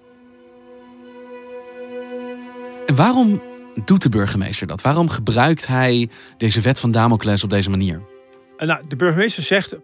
En 2.87 2.95
waarom 2.95 3.43
doet 3.85 4.03
de 4.03 4.09
burgemeester 4.09 4.67
dat? 4.67 4.83
Waarom 4.83 5.09
gebruikt 5.09 5.67
hij 5.67 6.09
deze 6.37 6.61
wet 6.61 6.81
van 6.81 6.91
Damocles 6.93 7.45
op 7.45 7.51
deze 7.51 7.71
manier? 7.71 8.03
Nou, 8.57 8.81
de 8.89 8.97
burgemeester 8.97 9.43
zegt, 9.43 9.77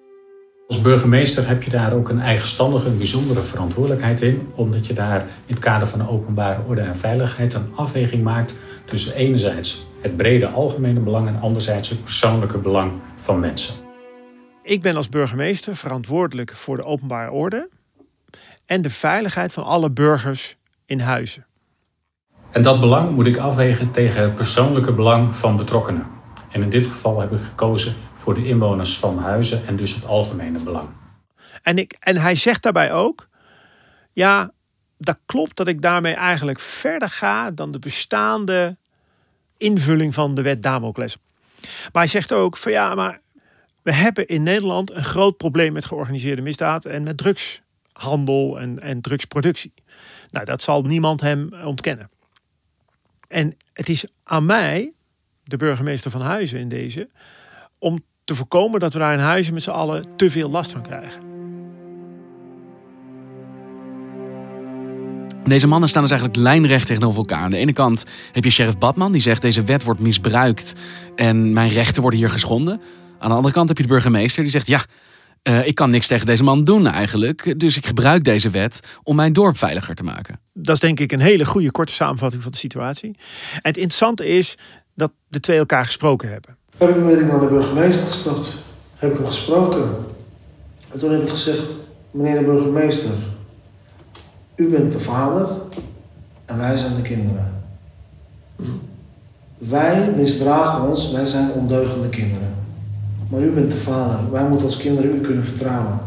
Als 0.71 0.81
burgemeester 0.81 1.49
heb 1.49 1.63
je 1.63 1.71
daar 1.71 1.93
ook 1.93 2.09
een 2.09 2.21
eigenstandige, 2.21 2.89
een 2.89 2.97
bijzondere 2.97 3.41
verantwoordelijkheid 3.41 4.23
in. 4.23 4.53
Omdat 4.55 4.87
je 4.87 4.93
daar 4.93 5.21
in 5.21 5.55
het 5.55 5.59
kader 5.59 5.89
van 5.89 5.99
de 5.99 6.09
openbare 6.09 6.63
orde 6.67 6.81
en 6.81 6.97
veiligheid 6.97 7.55
een 7.55 7.73
afweging 7.75 8.23
maakt 8.23 8.57
tussen 8.85 9.15
enerzijds 9.15 9.87
het 10.01 10.17
brede 10.17 10.49
algemene 10.49 11.01
belang 11.01 11.29
en 11.29 11.41
anderzijds 11.41 11.89
het 11.89 12.03
persoonlijke 12.03 12.59
belang 12.59 12.93
van 13.17 13.41
mensen. 13.41 13.75
ik 14.63 14.83
ben 14.83 14.97
als 14.97 15.09
burgemeester 15.09 15.77
verantwoordelijk 15.77 16.51
voor 16.51 16.77
de 16.77 16.85
openbare 16.85 17.31
orde 17.31 17.69
en 18.67 18.83
de 18.83 18.91
veiligheid 18.91 19.53
van 19.53 19.65
alle 19.65 19.91
burgers 19.91 20.57
in 20.87 21.01
huizen. 21.01 21.47
En 22.51 22.63
dat 22.63 22.81
belang 22.81 23.11
moet 23.11 23.27
ik 23.27 23.37
afwegen 23.37 23.91
tegen 23.91 24.23
het 24.23 24.35
persoonlijke 24.35 24.93
belang 24.93 25.37
van 25.37 25.57
betrokkenen. 25.57 26.07
En 26.51 26.63
in 26.63 26.71
dit 26.71 26.87
geval 26.87 27.21
heb 27.21 27.33
ik 27.33 27.41
gekozen 27.41 27.95
voor 28.21 28.35
de 28.35 28.47
inwoners 28.47 28.99
van 28.99 29.19
Huizen 29.19 29.67
en 29.67 29.77
dus 29.77 29.95
het 29.95 30.07
algemene 30.07 30.59
belang. 30.59 30.89
En, 31.63 31.79
ik, 31.79 31.97
en 32.01 32.17
hij 32.17 32.35
zegt 32.35 32.63
daarbij 32.63 32.93
ook: 32.93 33.29
ja, 34.13 34.53
dat 34.99 35.19
klopt 35.27 35.57
dat 35.57 35.69
ik 35.69 35.83
daarmee 35.83 36.15
eigenlijk 36.15 36.61
verder 36.61 37.09
ga 37.09 37.51
dan 37.51 37.73
de 37.73 37.79
bestaande 37.79 38.77
invulling 39.57 40.15
van 40.15 40.35
de 40.35 40.43
wet 40.43 40.63
Damocles. 40.63 41.17
Maar 41.61 42.03
hij 42.03 42.07
zegt 42.07 42.33
ook 42.33 42.57
van 42.57 42.73
ja, 42.73 42.95
maar 42.95 43.21
we 43.83 43.93
hebben 43.93 44.27
in 44.27 44.43
Nederland 44.43 44.91
een 44.91 45.05
groot 45.05 45.37
probleem 45.37 45.73
met 45.73 45.85
georganiseerde 45.85 46.43
misdaad 46.43 46.85
en 46.85 47.03
met 47.03 47.17
drugshandel 47.17 48.61
en, 48.61 48.79
en 48.79 49.01
drugsproductie. 49.01 49.73
Nou, 50.31 50.45
dat 50.45 50.63
zal 50.63 50.83
niemand 50.83 51.21
hem 51.21 51.55
ontkennen. 51.65 52.11
En 53.29 53.57
het 53.73 53.89
is 53.89 54.05
aan 54.25 54.47
mij, 54.47 54.93
de 55.45 55.57
burgemeester 55.57 56.11
van 56.11 56.21
Huizen 56.21 56.59
in 56.59 56.69
deze, 56.69 57.09
om 57.79 58.03
te 58.31 58.37
voorkomen 58.37 58.81
dat 58.81 58.93
we 58.93 58.99
daar 58.99 59.13
in 59.13 59.19
Huizen 59.19 59.55
met 59.55 59.63
z'n 59.63 59.71
allen 59.71 60.05
te 60.17 60.31
veel 60.31 60.51
last 60.51 60.73
van 60.73 60.83
krijgen. 60.83 61.21
Deze 65.45 65.67
mannen 65.67 65.89
staan 65.89 66.03
dus 66.03 66.11
eigenlijk 66.11 66.41
lijnrecht 66.41 66.87
tegenover 66.87 67.19
elkaar. 67.19 67.43
Aan 67.43 67.51
de 67.51 67.57
ene 67.57 67.73
kant 67.73 68.05
heb 68.33 68.45
je 68.45 68.51
sheriff 68.51 68.79
Badman 68.79 69.13
die 69.13 69.21
zegt 69.21 69.43
deze 69.43 69.63
wet 69.63 69.83
wordt 69.83 70.01
misbruikt 70.01 70.75
en 71.17 71.53
mijn 71.53 71.71
rechten 71.71 72.03
worden 72.03 72.21
hier 72.21 72.31
geschonden. 72.31 72.81
Aan 73.19 73.29
de 73.29 73.35
andere 73.35 73.55
kant 73.55 73.69
heb 73.69 73.77
je 73.77 73.83
de 73.83 73.89
burgemeester 73.89 74.43
die 74.43 74.53
zegt 74.53 74.67
ja, 74.67 74.85
uh, 75.43 75.67
ik 75.67 75.75
kan 75.75 75.91
niks 75.91 76.07
tegen 76.07 76.27
deze 76.27 76.43
man 76.43 76.65
doen 76.65 76.87
eigenlijk. 76.87 77.61
Dus 77.61 77.77
ik 77.77 77.87
gebruik 77.87 78.25
deze 78.25 78.51
wet 78.51 78.81
om 79.03 79.17
mijn 79.17 79.33
dorp 79.33 79.59
veiliger 79.59 79.95
te 79.95 80.03
maken. 80.03 80.41
Dat 80.53 80.75
is 80.75 80.81
denk 80.81 81.01
ik 81.01 81.13
een 81.13 81.21
hele 81.21 81.47
goede 81.47 81.71
korte 81.71 81.93
samenvatting 81.93 82.43
van 82.43 82.53
de 82.53 82.59
situatie. 82.59 83.17
En 83.53 83.59
het 83.63 83.77
interessante 83.77 84.27
is 84.27 84.57
dat 84.95 85.13
de 85.29 85.41
twee 85.41 85.59
elkaar 85.59 85.85
gesproken 85.85 86.29
hebben. 86.29 86.59
Heb 86.81 86.89
ik, 86.89 87.19
ik 87.21 87.27
naar 87.27 87.41
de 87.41 87.47
burgemeester 87.47 88.07
gestapt. 88.07 88.55
Heb 88.97 89.11
ik 89.11 89.17
hem 89.17 89.27
gesproken. 89.27 89.97
En 90.93 90.99
toen 90.99 91.13
heb 91.13 91.23
ik 91.23 91.29
gezegd, 91.29 91.67
meneer 92.11 92.39
de 92.39 92.45
burgemeester, 92.45 93.11
u 94.55 94.69
bent 94.69 94.93
de 94.93 95.01
vader 95.01 95.49
en 96.45 96.59
wij 96.59 96.77
zijn 96.77 96.95
de 96.95 97.03
kinderen. 97.03 97.63
Wij 99.59 100.13
misdragen 100.17 100.89
ons, 100.89 101.13
wij 101.13 101.27
zijn 101.27 101.51
ondeugende 101.51 102.09
kinderen. 102.09 102.55
Maar 103.29 103.41
u 103.41 103.51
bent 103.51 103.71
de 103.71 103.77
vader. 103.77 104.31
Wij 104.31 104.45
moeten 104.49 104.67
als 104.67 104.77
kinderen 104.77 105.15
u 105.15 105.21
kunnen 105.21 105.45
vertrouwen. 105.45 105.99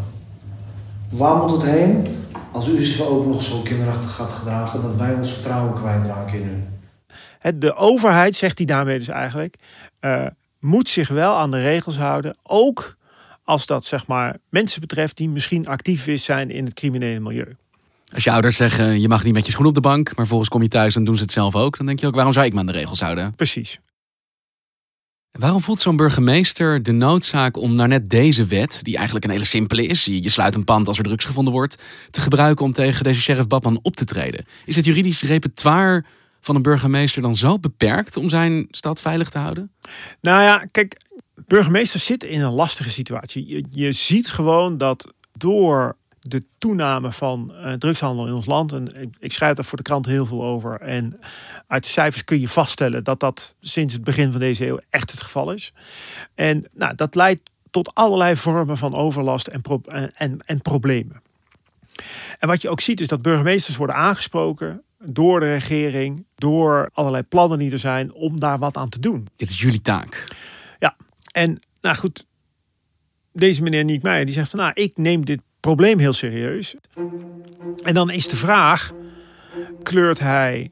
Waar 1.09 1.35
moet 1.35 1.51
het 1.51 1.71
heen 1.71 2.07
als 2.51 2.67
u 2.67 2.81
zich 2.81 3.05
ook 3.05 3.25
nog 3.25 3.43
zo 3.43 3.61
kinderachtig 3.61 4.11
gaat 4.11 4.29
gedragen 4.29 4.81
dat 4.81 4.95
wij 4.95 5.13
ons 5.13 5.31
vertrouwen 5.31 5.73
kwijtraken 5.73 6.41
in 6.41 6.47
u? 6.47 6.63
De 7.57 7.75
overheid, 7.75 8.35
zegt 8.35 8.57
hij 8.57 8.67
daarmee 8.67 8.97
dus 8.97 9.07
eigenlijk, 9.07 9.55
uh, 10.01 10.25
moet 10.63 10.89
zich 10.89 11.07
wel 11.07 11.35
aan 11.35 11.51
de 11.51 11.61
regels 11.61 11.97
houden. 11.97 12.37
Ook 12.43 12.97
als 13.43 13.65
dat 13.65 13.85
zeg 13.85 14.07
maar, 14.07 14.37
mensen 14.49 14.81
betreft 14.81 15.17
die 15.17 15.29
misschien 15.29 15.67
actief 15.67 16.19
zijn 16.19 16.49
in 16.49 16.65
het 16.65 16.73
criminele 16.73 17.19
milieu. 17.19 17.55
Als 18.13 18.23
je 18.23 18.31
ouders 18.31 18.55
zeggen, 18.55 19.01
je 19.01 19.07
mag 19.07 19.23
niet 19.23 19.33
met 19.33 19.45
je 19.45 19.51
schoen 19.51 19.65
op 19.65 19.73
de 19.73 19.81
bank, 19.81 20.15
maar 20.15 20.27
volgens 20.27 20.49
kom 20.49 20.61
je 20.61 20.67
thuis 20.67 20.95
en 20.95 21.03
doen 21.03 21.15
ze 21.15 21.21
het 21.21 21.31
zelf 21.31 21.55
ook, 21.55 21.77
dan 21.77 21.85
denk 21.85 21.99
je 21.99 22.07
ook, 22.07 22.15
waarom 22.15 22.33
zou 22.33 22.45
ik 22.45 22.53
me 22.53 22.59
aan 22.59 22.65
de 22.65 22.71
regels 22.71 22.99
houden? 22.99 23.35
Precies. 23.35 23.79
Waarom 25.39 25.61
voelt 25.61 25.81
zo'n 25.81 25.95
burgemeester 25.95 26.83
de 26.83 26.91
noodzaak 26.91 27.57
om 27.57 27.75
nou 27.75 27.87
net 27.87 28.09
deze 28.09 28.45
wet, 28.45 28.79
die 28.83 28.95
eigenlijk 28.95 29.25
een 29.25 29.31
hele 29.31 29.45
simpele 29.45 29.85
is, 29.85 30.05
je 30.05 30.29
sluit 30.29 30.55
een 30.55 30.63
pand 30.63 30.87
als 30.87 30.97
er 30.97 31.03
drugs 31.03 31.25
gevonden 31.25 31.53
wordt, 31.53 31.81
te 32.09 32.21
gebruiken 32.21 32.65
om 32.65 32.73
tegen 32.73 33.03
deze 33.03 33.21
sheriff 33.21 33.47
Badman 33.47 33.79
op 33.81 33.95
te 33.95 34.05
treden? 34.05 34.45
Is 34.65 34.75
het 34.75 34.85
juridisch 34.85 35.21
repertoire 35.21 36.03
van 36.45 36.55
een 36.55 36.61
burgemeester 36.61 37.21
dan 37.21 37.35
zo 37.35 37.59
beperkt 37.59 38.17
om 38.17 38.29
zijn 38.29 38.67
stad 38.69 39.01
veilig 39.01 39.29
te 39.29 39.37
houden? 39.37 39.71
Nou 40.21 40.43
ja, 40.43 40.65
kijk, 40.71 40.97
burgemeesters 41.47 42.05
zitten 42.05 42.29
in 42.29 42.41
een 42.41 42.51
lastige 42.53 42.89
situatie. 42.89 43.47
Je, 43.47 43.65
je 43.71 43.91
ziet 43.91 44.29
gewoon 44.29 44.77
dat 44.77 45.13
door 45.37 45.95
de 46.19 46.43
toename 46.57 47.11
van 47.11 47.53
uh, 47.53 47.73
drugshandel 47.73 48.27
in 48.27 48.33
ons 48.33 48.45
land. 48.45 48.73
En 48.73 48.87
ik, 49.19 49.31
schrijf 49.31 49.55
daar 49.55 49.65
voor 49.65 49.77
de 49.77 49.83
krant 49.83 50.05
heel 50.05 50.25
veel 50.25 50.43
over. 50.43 50.81
En 50.81 51.19
uit 51.67 51.83
de 51.83 51.89
cijfers 51.89 52.23
kun 52.23 52.39
je 52.39 52.47
vaststellen 52.47 53.03
dat 53.03 53.19
dat 53.19 53.55
sinds 53.59 53.93
het 53.93 54.03
begin 54.03 54.31
van 54.31 54.39
deze 54.39 54.67
eeuw 54.67 54.79
echt 54.89 55.11
het 55.11 55.21
geval 55.21 55.51
is. 55.51 55.73
En 56.35 56.65
nou, 56.73 56.95
dat 56.95 57.15
leidt 57.15 57.49
tot 57.71 57.95
allerlei 57.95 58.35
vormen 58.35 58.77
van 58.77 58.95
overlast 58.95 59.47
en, 59.47 59.61
en, 60.15 60.39
en 60.39 60.61
problemen. 60.61 61.21
En 62.39 62.47
wat 62.47 62.61
je 62.61 62.69
ook 62.69 62.81
ziet 62.81 63.01
is 63.01 63.07
dat 63.07 63.21
burgemeesters 63.21 63.75
worden 63.75 63.95
aangesproken 63.95 64.83
door 64.97 65.39
de 65.39 65.53
regering, 65.53 66.25
door 66.35 66.89
allerlei 66.93 67.23
plannen 67.23 67.59
die 67.59 67.71
er 67.71 67.79
zijn 67.79 68.13
om 68.13 68.39
daar 68.39 68.59
wat 68.59 68.77
aan 68.77 68.89
te 68.89 68.99
doen. 68.99 69.27
Dit 69.35 69.49
is 69.49 69.61
jullie 69.61 69.81
taak. 69.81 70.27
Ja, 70.79 70.95
en 71.31 71.59
nou 71.81 71.95
goed, 71.95 72.25
deze 73.31 73.63
meneer 73.63 73.83
Niek 73.83 74.01
Meijer 74.01 74.25
die 74.25 74.33
zegt 74.33 74.49
van 74.49 74.59
nou, 74.59 74.71
ik 74.73 74.97
neem 74.97 75.25
dit 75.25 75.41
probleem 75.59 75.99
heel 75.99 76.13
serieus. 76.13 76.75
En 77.83 77.93
dan 77.93 78.09
is 78.09 78.27
de 78.27 78.35
vraag: 78.35 78.91
kleurt 79.83 80.19
hij 80.19 80.71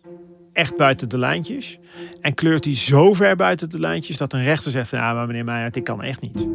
echt 0.53 0.77
buiten 0.77 1.09
de 1.09 1.17
lijntjes? 1.17 1.79
En 2.21 2.33
kleurt 2.33 2.65
hij 2.65 2.75
zo 2.75 3.13
ver 3.13 3.35
buiten 3.35 3.69
de 3.69 3.79
lijntjes 3.79 4.17
dat 4.17 4.33
een 4.33 4.43
rechter 4.43 4.71
zegt: 4.71 4.89
ja, 4.89 5.13
maar 5.13 5.27
meneer 5.27 5.45
Meijer, 5.45 5.71
dit 5.71 5.83
kan 5.83 6.01
echt 6.01 6.21
niet. 6.21 6.47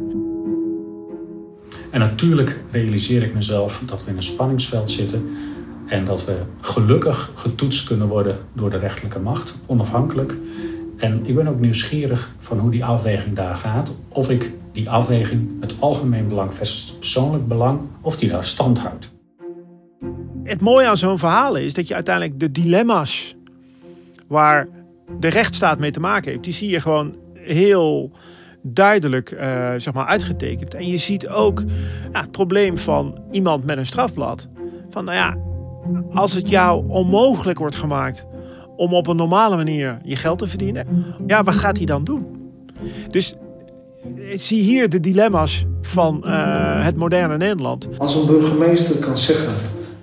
En 1.89 1.99
natuurlijk 1.99 2.59
realiseer 2.71 3.23
ik 3.23 3.33
mezelf 3.33 3.81
dat 3.85 4.03
we 4.03 4.09
in 4.09 4.15
een 4.15 4.23
spanningsveld 4.23 4.91
zitten 4.91 5.29
en 5.87 6.05
dat 6.05 6.25
we 6.25 6.35
gelukkig 6.61 7.31
getoetst 7.35 7.87
kunnen 7.87 8.07
worden 8.07 8.37
door 8.53 8.69
de 8.69 8.77
rechterlijke 8.77 9.19
macht, 9.19 9.57
onafhankelijk. 9.65 10.33
En 10.97 11.25
ik 11.25 11.35
ben 11.35 11.47
ook 11.47 11.59
nieuwsgierig 11.59 12.35
van 12.39 12.59
hoe 12.59 12.71
die 12.71 12.85
afweging 12.85 13.35
daar 13.35 13.55
gaat. 13.55 13.97
Of 14.09 14.29
ik 14.29 14.51
die 14.71 14.89
afweging, 14.89 15.49
het 15.61 15.75
algemeen 15.79 16.27
belang 16.27 16.53
versus 16.53 16.95
persoonlijk 16.99 17.47
belang, 17.47 17.81
of 18.01 18.17
die 18.17 18.29
daar 18.29 18.45
stand 18.45 18.79
houdt. 18.79 19.09
Het 20.43 20.61
mooie 20.61 20.87
aan 20.87 20.97
zo'n 20.97 21.17
verhaal 21.17 21.55
is 21.55 21.73
dat 21.73 21.87
je 21.87 21.95
uiteindelijk 21.95 22.39
de 22.39 22.51
dilemma's 22.51 23.35
waar 24.27 24.67
de 25.19 25.27
rechtsstaat 25.27 25.79
mee 25.79 25.91
te 25.91 25.99
maken 25.99 26.31
heeft, 26.31 26.43
die 26.43 26.53
zie 26.53 26.69
je 26.69 26.79
gewoon 26.79 27.15
heel 27.33 28.11
duidelijk 28.73 29.31
uh, 29.31 29.39
zeg 29.77 29.93
maar 29.93 30.05
uitgetekend. 30.05 30.73
En 30.73 30.87
je 30.87 30.97
ziet 30.97 31.27
ook 31.27 31.63
ja, 32.11 32.21
het 32.21 32.31
probleem 32.31 32.77
van 32.77 33.19
iemand 33.31 33.65
met 33.65 33.77
een 33.77 33.85
strafblad. 33.85 34.47
Van 34.89 35.05
nou 35.05 35.17
ja, 35.17 35.37
als 36.13 36.33
het 36.33 36.49
jou 36.49 36.83
onmogelijk 36.87 37.59
wordt 37.59 37.75
gemaakt 37.75 38.25
om 38.75 38.93
op 38.93 39.07
een 39.07 39.15
normale 39.15 39.55
manier 39.55 39.99
je 40.03 40.15
geld 40.15 40.39
te 40.39 40.47
verdienen, 40.47 40.87
ja, 41.27 41.43
wat 41.43 41.53
gaat 41.53 41.77
hij 41.77 41.85
dan 41.85 42.03
doen? 42.03 42.25
Dus 43.07 43.35
zie 44.31 44.61
hier 44.61 44.89
de 44.89 44.99
dilemma's 44.99 45.65
van 45.81 46.23
uh, 46.25 46.85
het 46.85 46.95
moderne 46.95 47.37
Nederland. 47.37 47.89
Als 47.97 48.15
een 48.15 48.25
burgemeester 48.25 48.95
kan 48.95 49.17
zeggen: 49.17 49.53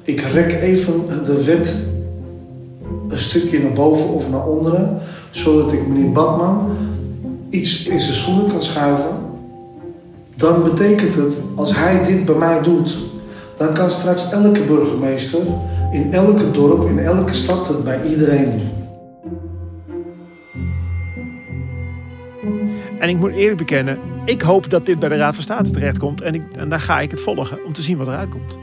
ik 0.03 0.21
rek 0.21 0.53
even 0.53 1.25
de 1.25 1.45
wet 1.45 1.75
een 3.09 3.21
stukje 3.21 3.59
naar 3.59 3.73
boven 3.73 4.09
of 4.09 4.31
naar 4.31 4.47
onderen, 4.47 5.01
zodat 5.31 5.73
ik 5.73 5.87
meneer 5.87 6.13
Badman 6.13 6.77
iets 7.55 7.87
in 7.87 8.01
zijn 8.01 8.15
schoenen 8.15 8.47
kan 8.49 8.63
schuiven, 8.63 9.17
dan 10.37 10.63
betekent 10.63 11.15
het 11.15 11.35
als 11.55 11.77
hij 11.77 12.05
dit 12.07 12.25
bij 12.25 12.35
mij 12.35 12.63
doet, 12.63 12.97
dan 13.57 13.75
kan 13.75 13.91
straks 13.91 14.31
elke 14.31 14.65
burgemeester 14.65 15.41
in 15.93 16.13
elke 16.13 16.51
dorp, 16.51 16.89
in 16.89 16.99
elke 16.99 17.35
stad 17.35 17.69
het 17.69 17.85
bij 17.85 18.03
iedereen 18.09 18.51
doen. 18.51 18.83
En 22.99 23.09
ik 23.09 23.17
moet 23.17 23.33
eerlijk 23.33 23.59
bekennen, 23.59 23.99
ik 24.25 24.43
hoop 24.43 24.71
dat 24.71 24.87
dit 24.87 24.99
bij 24.99 25.09
de 25.09 25.17
Raad 25.17 25.35
van 25.35 25.43
State 25.43 25.71
terechtkomt. 25.71 26.21
En, 26.21 26.35
ik, 26.35 26.43
en 26.57 26.69
daar 26.69 26.81
ga 26.81 27.01
ik 27.01 27.11
het 27.11 27.21
volgen 27.21 27.65
om 27.65 27.73
te 27.73 27.83
zien 27.83 27.97
wat 27.97 28.07
eruit 28.07 28.29
komt. 28.29 28.59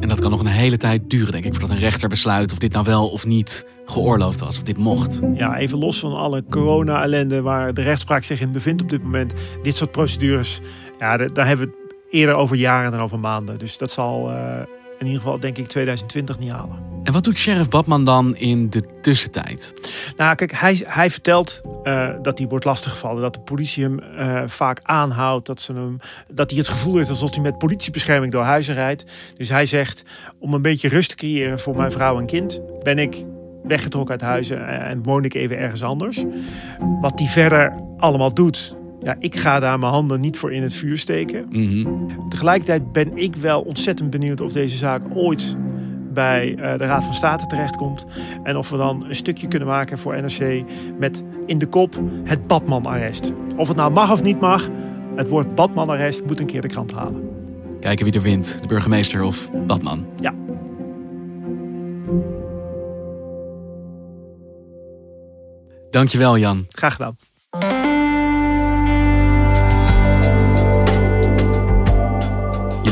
En 0.00 0.08
dat 0.08 0.20
kan 0.20 0.30
nog 0.30 0.40
een 0.40 0.46
hele 0.46 0.76
tijd 0.76 1.10
duren, 1.10 1.32
denk 1.32 1.44
ik, 1.44 1.52
voordat 1.52 1.70
een 1.70 1.78
rechter 1.78 2.08
besluit 2.08 2.52
of 2.52 2.58
dit 2.58 2.72
nou 2.72 2.84
wel 2.84 3.08
of 3.08 3.26
niet 3.26 3.66
geoorloofd 3.86 4.40
was, 4.40 4.56
of 4.56 4.62
dit 4.62 4.76
mocht. 4.76 5.20
Ja, 5.34 5.56
even 5.56 5.78
los 5.78 5.98
van 5.98 6.14
alle 6.14 6.44
corona-ellende 6.50 7.42
waar 7.42 7.74
de 7.74 7.82
rechtspraak 7.82 8.22
zich 8.22 8.40
in 8.40 8.52
bevindt 8.52 8.82
op 8.82 8.88
dit 8.88 9.02
moment. 9.02 9.32
Dit 9.62 9.76
soort 9.76 9.90
procedures, 9.90 10.60
ja, 10.98 11.16
daar 11.16 11.46
hebben 11.46 11.66
we 11.66 11.72
het 11.72 11.94
eerder 12.10 12.34
over 12.34 12.56
jaren 12.56 12.90
dan 12.90 13.00
over 13.00 13.18
maanden. 13.18 13.58
Dus 13.58 13.78
dat 13.78 13.90
zal 13.90 14.30
uh, 14.30 14.60
in 14.98 15.06
ieder 15.06 15.20
geval, 15.20 15.40
denk 15.40 15.58
ik, 15.58 15.66
2020 15.66 16.38
niet 16.38 16.50
halen. 16.50 16.92
En 17.04 17.12
wat 17.12 17.24
doet 17.24 17.38
Sheriff 17.38 17.68
Badman 17.68 18.04
dan 18.04 18.36
in 18.36 18.70
de 18.70 18.82
tussentijd? 19.00 19.74
Nou, 20.16 20.34
kijk, 20.34 20.52
hij, 20.52 20.82
hij 20.84 21.10
vertelt 21.10 21.60
uh, 21.84 22.08
dat 22.22 22.38
hij 22.38 22.46
wordt 22.48 22.64
lastiggevallen. 22.64 23.22
Dat 23.22 23.34
de 23.34 23.40
politie 23.40 23.84
hem 23.84 24.00
uh, 24.18 24.42
vaak 24.46 24.80
aanhoudt. 24.82 25.46
Dat, 25.46 25.60
ze 25.60 25.72
hem, 25.72 25.98
dat 26.28 26.50
hij 26.50 26.58
het 26.58 26.68
gevoel 26.68 26.96
heeft 26.96 27.10
alsof 27.10 27.34
hij 27.34 27.42
met 27.42 27.58
politiebescherming 27.58 28.32
door 28.32 28.42
huizen 28.42 28.74
rijdt. 28.74 29.04
Dus 29.36 29.48
hij 29.48 29.66
zegt, 29.66 30.04
om 30.38 30.54
een 30.54 30.62
beetje 30.62 30.88
rust 30.88 31.08
te 31.08 31.16
creëren 31.16 31.58
voor 31.58 31.76
mijn 31.76 31.92
vrouw 31.92 32.18
en 32.18 32.26
kind... 32.26 32.60
ben 32.82 32.98
ik 32.98 33.24
weggetrokken 33.62 34.14
uit 34.14 34.30
huizen 34.30 34.68
en 34.68 35.02
woon 35.02 35.24
ik 35.24 35.34
even 35.34 35.58
ergens 35.58 35.82
anders. 35.82 36.24
Wat 37.00 37.18
hij 37.18 37.28
verder 37.28 37.72
allemaal 37.96 38.34
doet, 38.34 38.76
ja, 39.04 39.16
ik 39.18 39.36
ga 39.36 39.60
daar 39.60 39.78
mijn 39.78 39.92
handen 39.92 40.20
niet 40.20 40.38
voor 40.38 40.52
in 40.52 40.62
het 40.62 40.74
vuur 40.74 40.98
steken. 40.98 41.46
Mm 41.50 42.06
Tegelijkertijd 42.28 42.92
ben 42.92 43.16
ik 43.16 43.36
wel 43.36 43.60
ontzettend 43.60 44.10
benieuwd 44.10 44.40
of 44.40 44.52
deze 44.52 44.76
zaak 44.76 45.02
ooit 45.14 45.56
bij 46.12 46.50
uh, 46.50 46.56
de 46.78 46.86
Raad 46.86 47.04
van 47.04 47.14
State 47.14 47.46
terechtkomt. 47.46 48.04
En 48.42 48.56
of 48.56 48.70
we 48.70 48.76
dan 48.76 49.04
een 49.08 49.14
stukje 49.14 49.48
kunnen 49.48 49.68
maken 49.68 49.98
voor 49.98 50.20
NRC 50.20 50.64
met 50.98 51.22
in 51.46 51.58
de 51.58 51.66
kop 51.66 52.00
het 52.24 52.46
Badman-arrest. 52.46 53.32
Of 53.56 53.68
het 53.68 53.76
nou 53.76 53.92
mag 53.92 54.12
of 54.12 54.22
niet 54.22 54.40
mag, 54.40 54.68
het 55.16 55.28
woord 55.28 55.54
Badman-arrest 55.54 56.24
moet 56.24 56.40
een 56.40 56.46
keer 56.46 56.60
de 56.60 56.68
krant 56.68 56.92
halen. 56.92 57.28
Kijken 57.80 58.04
wie 58.04 58.14
er 58.14 58.22
wint, 58.22 58.58
de 58.62 58.68
burgemeester 58.68 59.22
of 59.22 59.50
Badman. 59.66 60.06
Ja. 60.20 60.34
Dankjewel 65.90 66.38
Jan. 66.38 66.66
Graag 66.70 66.92
gedaan. 66.92 67.16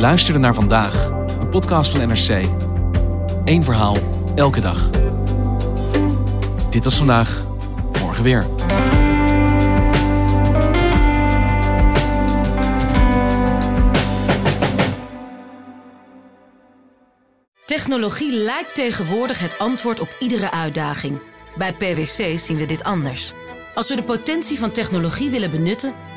Luisterde 0.00 0.38
naar 0.38 0.54
vandaag, 0.54 1.06
een 1.40 1.48
podcast 1.48 1.90
van 1.90 2.08
NRC. 2.08 2.48
Eén 3.44 3.62
verhaal, 3.62 3.96
elke 4.34 4.60
dag. 4.60 4.90
Dit 6.70 6.84
was 6.84 6.96
vandaag, 6.96 7.42
morgen 8.00 8.22
weer. 8.22 8.46
Technologie 17.64 18.32
lijkt 18.36 18.74
tegenwoordig 18.74 19.38
het 19.38 19.58
antwoord 19.58 20.00
op 20.00 20.16
iedere 20.18 20.50
uitdaging. 20.50 21.20
Bij 21.56 21.72
PwC 21.72 22.38
zien 22.38 22.56
we 22.56 22.64
dit 22.64 22.84
anders. 22.84 23.32
Als 23.74 23.88
we 23.88 23.96
de 23.96 24.02
potentie 24.02 24.58
van 24.58 24.70
technologie 24.72 25.30
willen 25.30 25.50
benutten, 25.50 25.94